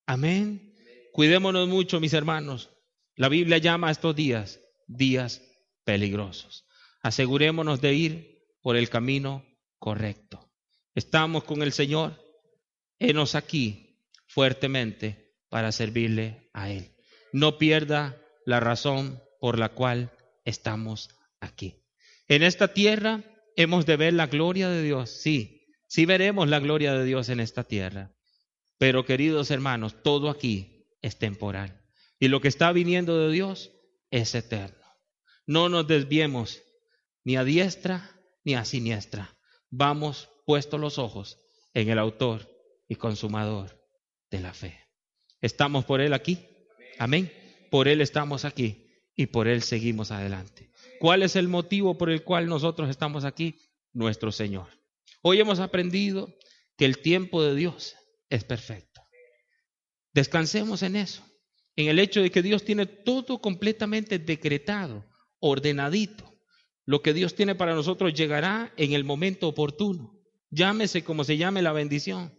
Amén. 0.07 0.75
Cuidémonos 1.13 1.69
mucho, 1.69 2.01
mis 2.01 2.15
hermanos. 2.15 2.71
La 3.17 3.29
Biblia 3.29 3.59
llama 3.59 3.89
a 3.89 3.91
estos 3.91 4.15
días 4.15 4.61
días 4.91 5.43
peligrosos. 5.85 6.67
Asegurémonos 7.03 7.81
de 7.81 7.95
ir 7.95 8.45
por 8.61 8.77
el 8.77 8.91
camino 8.91 9.47
correcto. 9.79 10.53
Estamos 10.95 11.45
con 11.45 11.63
el 11.63 11.73
Señor. 11.73 12.21
Enos 12.99 13.35
aquí 13.35 14.05
fuertemente 14.27 15.35
para 15.49 15.73
servirle 15.73 16.51
a 16.53 16.71
Él. 16.71 16.95
No 17.33 17.59
pierda 17.59 18.21
la 18.45 18.61
razón 18.61 19.23
por 19.41 19.59
la 19.59 19.71
cual 19.71 20.13
estamos 20.51 21.09
aquí. 21.41 21.83
En 22.29 22.43
esta 22.43 22.75
tierra 22.75 23.25
hemos 23.57 23.87
de 23.87 23.97
ver 23.97 24.13
la 24.13 24.27
gloria 24.27 24.69
de 24.69 24.83
Dios, 24.83 25.11
sí, 25.11 25.67
sí 25.89 26.05
veremos 26.05 26.49
la 26.49 26.61
gloria 26.61 26.93
de 26.93 27.05
Dios 27.05 27.29
en 27.31 27.41
esta 27.41 27.65
tierra. 27.65 28.13
Pero 28.79 29.05
queridos 29.05 29.51
hermanos, 29.51 30.03
todo 30.03 30.29
aquí 30.29 30.87
es 31.03 31.19
temporal. 31.19 31.83
Y 32.19 32.29
lo 32.29 32.41
que 32.41 32.49
está 32.49 32.73
viniendo 32.73 33.19
de 33.19 33.33
Dios 33.33 33.73
es 34.11 34.35
eterno. 34.35 34.77
No 35.47 35.69
nos 35.69 35.87
desviemos 35.87 36.63
ni 37.25 37.37
a 37.37 37.45
diestra 37.45 38.21
ni 38.45 38.55
a 38.55 38.65
siniestra. 38.65 39.37
Vamos 39.71 40.29
puestos 40.47 40.81
los 40.81 40.99
ojos 40.99 41.39
en 41.75 41.89
el 41.89 41.99
autor 41.99 42.49
y 42.89 42.97
consumador 42.97 43.81
de 44.31 44.41
la 44.41 44.53
fe. 44.53 44.79
¿Estamos 45.41 45.85
por 45.85 46.01
Él 46.01 46.13
aquí? 46.13 46.47
Amén. 46.99 47.33
Por 47.71 47.89
Él 47.89 48.01
estamos 48.01 48.45
aquí 48.45 48.90
y 49.21 49.27
por 49.27 49.49
Él 49.49 49.63
seguimos 49.63 50.13
adelante. 50.13 50.71
¿Cuál 50.99 51.23
es 51.23 51.37
el 51.37 51.47
motivo 51.47 51.99
por 51.99 52.09
el 52.09 52.25
cual 52.25 52.47
nosotros 52.47 52.89
estamos 52.89 53.27
aquí? 53.27 53.61
Nuestro 53.93 54.33
Señor. 54.33 54.69
Hoy 55.21 55.39
hemos 55.39 55.61
aprendido 55.61 56.35
que 56.79 56.87
el 56.87 57.03
tiempo 57.03 57.43
de 57.43 57.55
Dios 57.55 57.97
es 58.31 58.45
perfecto. 58.45 59.03
Descansemos 60.15 60.83
en 60.83 60.97
eso, 60.97 61.23
en 61.77 61.89
el 61.89 61.99
hecho 61.99 62.23
de 62.23 62.31
que 62.31 62.41
Dios 62.41 62.65
tiene 62.65 62.87
todo 62.87 63.43
completamente 63.43 64.19
decretado, 64.19 65.07
ordenadito. 65.39 66.41
Lo 66.87 67.03
que 67.03 67.13
Dios 67.13 67.35
tiene 67.35 67.55
para 67.55 67.75
nosotros 67.75 68.15
llegará 68.15 68.73
en 68.79 68.95
el 68.95 69.05
momento 69.05 69.49
oportuno. 69.49 70.19
Llámese 70.49 71.05
como 71.05 71.25
se 71.25 71.37
llame 71.37 71.61
la 71.61 71.73
bendición. 71.73 72.35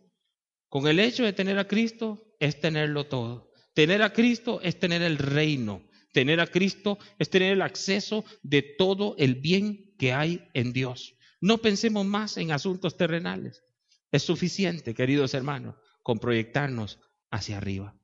Con 0.67 0.87
el 0.87 0.99
hecho 0.99 1.25
de 1.25 1.33
tener 1.33 1.59
a 1.59 1.67
Cristo 1.67 2.33
es 2.39 2.59
tenerlo 2.59 3.05
todo. 3.05 3.51
Tener 3.75 4.01
a 4.01 4.13
Cristo 4.13 4.61
es 4.63 4.79
tener 4.79 5.03
el 5.03 5.19
reino. 5.19 5.83
Tener 6.11 6.39
a 6.39 6.47
Cristo 6.47 6.97
es 7.19 7.29
tener 7.29 7.53
el 7.53 7.61
acceso 7.61 8.25
de 8.43 8.61
todo 8.61 9.15
el 9.17 9.35
bien 9.35 9.95
que 9.97 10.13
hay 10.13 10.47
en 10.53 10.73
Dios. 10.73 11.15
No 11.39 11.59
pensemos 11.59 12.05
más 12.05 12.37
en 12.37 12.51
asuntos 12.51 12.97
terrenales. 12.97 13.63
Es 14.11 14.23
suficiente, 14.23 14.93
queridos 14.93 15.33
hermanos, 15.33 15.75
con 16.03 16.19
proyectarnos 16.19 16.99
hacia 17.31 17.57
arriba. 17.57 17.95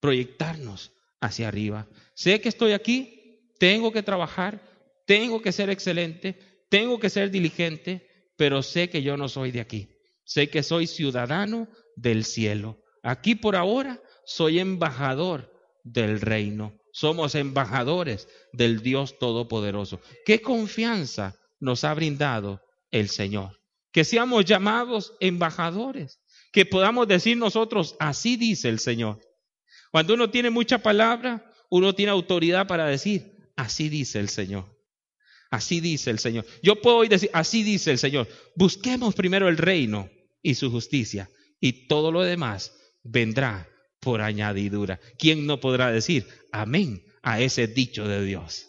Proyectarnos 0.00 0.92
hacia 1.20 1.48
arriba. 1.48 1.86
Sé 2.14 2.40
que 2.40 2.48
estoy 2.48 2.72
aquí, 2.72 3.42
tengo 3.58 3.92
que 3.92 4.02
trabajar, 4.02 4.62
tengo 5.06 5.42
que 5.42 5.52
ser 5.52 5.68
excelente, 5.68 6.38
tengo 6.70 6.98
que 6.98 7.10
ser 7.10 7.30
diligente, 7.30 8.32
pero 8.36 8.62
sé 8.62 8.88
que 8.88 9.02
yo 9.02 9.18
no 9.18 9.28
soy 9.28 9.50
de 9.50 9.60
aquí. 9.60 9.88
Sé 10.24 10.48
que 10.48 10.62
soy 10.62 10.86
ciudadano 10.86 11.68
del 11.96 12.24
cielo. 12.24 12.82
Aquí 13.02 13.34
por 13.34 13.56
ahora 13.56 14.00
soy 14.24 14.60
embajador 14.60 15.52
del 15.84 16.20
reino. 16.20 16.79
Somos 16.92 17.34
embajadores 17.34 18.28
del 18.52 18.82
Dios 18.82 19.18
Todopoderoso. 19.18 20.00
¿Qué 20.24 20.40
confianza 20.40 21.38
nos 21.58 21.84
ha 21.84 21.94
brindado 21.94 22.60
el 22.90 23.08
Señor? 23.08 23.60
Que 23.92 24.04
seamos 24.04 24.44
llamados 24.44 25.14
embajadores, 25.20 26.20
que 26.52 26.66
podamos 26.66 27.08
decir 27.08 27.36
nosotros, 27.36 27.96
así 27.98 28.36
dice 28.36 28.68
el 28.68 28.78
Señor. 28.78 29.20
Cuando 29.90 30.14
uno 30.14 30.30
tiene 30.30 30.50
mucha 30.50 30.78
palabra, 30.78 31.52
uno 31.70 31.94
tiene 31.94 32.12
autoridad 32.12 32.66
para 32.66 32.86
decir, 32.86 33.52
así 33.56 33.88
dice 33.88 34.18
el 34.20 34.28
Señor. 34.28 34.80
Así 35.50 35.80
dice 35.80 36.10
el 36.10 36.20
Señor. 36.20 36.46
Yo 36.62 36.80
puedo 36.80 36.98
hoy 36.98 37.08
decir, 37.08 37.30
así 37.32 37.64
dice 37.64 37.90
el 37.90 37.98
Señor. 37.98 38.28
Busquemos 38.54 39.14
primero 39.14 39.48
el 39.48 39.56
reino 39.56 40.08
y 40.42 40.54
su 40.54 40.70
justicia 40.70 41.28
y 41.60 41.88
todo 41.88 42.12
lo 42.12 42.22
demás 42.22 42.72
vendrá 43.02 43.68
por 44.00 44.22
añadidura. 44.22 45.00
¿Quién 45.18 45.46
no 45.46 45.60
podrá 45.60 45.92
decir 45.92 46.26
amén 46.52 47.04
a 47.22 47.40
ese 47.40 47.66
dicho 47.66 48.08
de 48.08 48.24
Dios? 48.24 48.68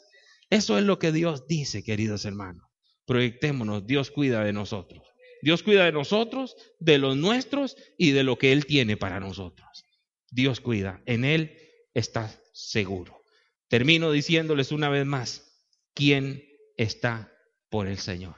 Eso 0.50 0.78
es 0.78 0.84
lo 0.84 1.00
que 1.00 1.12
Dios 1.12 1.48
dice, 1.48 1.84
queridos 1.84 2.26
hermanos. 2.26 2.70
Proyectémonos, 3.06 3.88
Dios 3.88 4.12
cuida 4.12 4.44
de 4.44 4.54
nosotros. 4.54 5.04
Dios 5.42 5.64
cuida 5.64 5.86
de 5.86 5.92
nosotros, 5.92 6.56
de 6.80 6.98
los 6.98 7.18
nuestros 7.18 7.76
y 7.98 8.12
de 8.12 8.24
lo 8.24 8.38
que 8.38 8.52
Él 8.52 8.66
tiene 8.66 8.98
para 8.98 9.20
nosotros. 9.20 9.86
Dios 10.30 10.60
cuida, 10.60 11.02
en 11.06 11.26
Él 11.26 11.58
está 11.94 12.32
seguro. 12.54 13.22
Termino 13.68 14.12
diciéndoles 14.12 14.72
una 14.72 14.90
vez 14.90 15.06
más, 15.06 15.66
¿quién 15.94 16.44
está 16.78 17.34
por 17.70 17.88
el 17.88 17.98
Señor? 17.98 18.36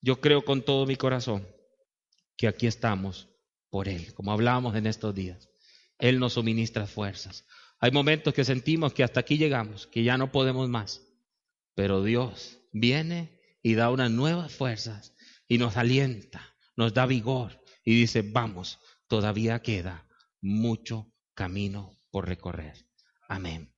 Yo 0.00 0.20
creo 0.20 0.44
con 0.44 0.62
todo 0.62 0.86
mi 0.86 0.96
corazón 0.96 1.46
que 2.36 2.48
aquí 2.48 2.66
estamos 2.66 3.28
por 3.70 3.88
Él, 3.88 4.14
como 4.14 4.32
hablábamos 4.32 4.74
en 4.76 4.86
estos 4.86 5.14
días. 5.14 5.48
Él 5.98 6.18
nos 6.18 6.34
suministra 6.34 6.86
fuerzas. 6.86 7.46
Hay 7.80 7.90
momentos 7.90 8.34
que 8.34 8.44
sentimos 8.44 8.92
que 8.94 9.04
hasta 9.04 9.20
aquí 9.20 9.36
llegamos, 9.36 9.86
que 9.86 10.04
ya 10.04 10.16
no 10.16 10.32
podemos 10.32 10.68
más, 10.68 11.02
pero 11.74 12.02
Dios 12.02 12.58
viene 12.72 13.40
y 13.62 13.74
da 13.74 13.90
unas 13.90 14.10
nuevas 14.10 14.52
fuerzas 14.52 15.14
y 15.48 15.58
nos 15.58 15.76
alienta, 15.76 16.56
nos 16.76 16.94
da 16.94 17.06
vigor 17.06 17.60
y 17.84 17.94
dice, 17.94 18.22
vamos, 18.22 18.78
todavía 19.08 19.60
queda 19.60 20.08
mucho 20.40 21.12
camino 21.34 21.98
por 22.10 22.28
recorrer. 22.28 22.86
Amén. 23.28 23.73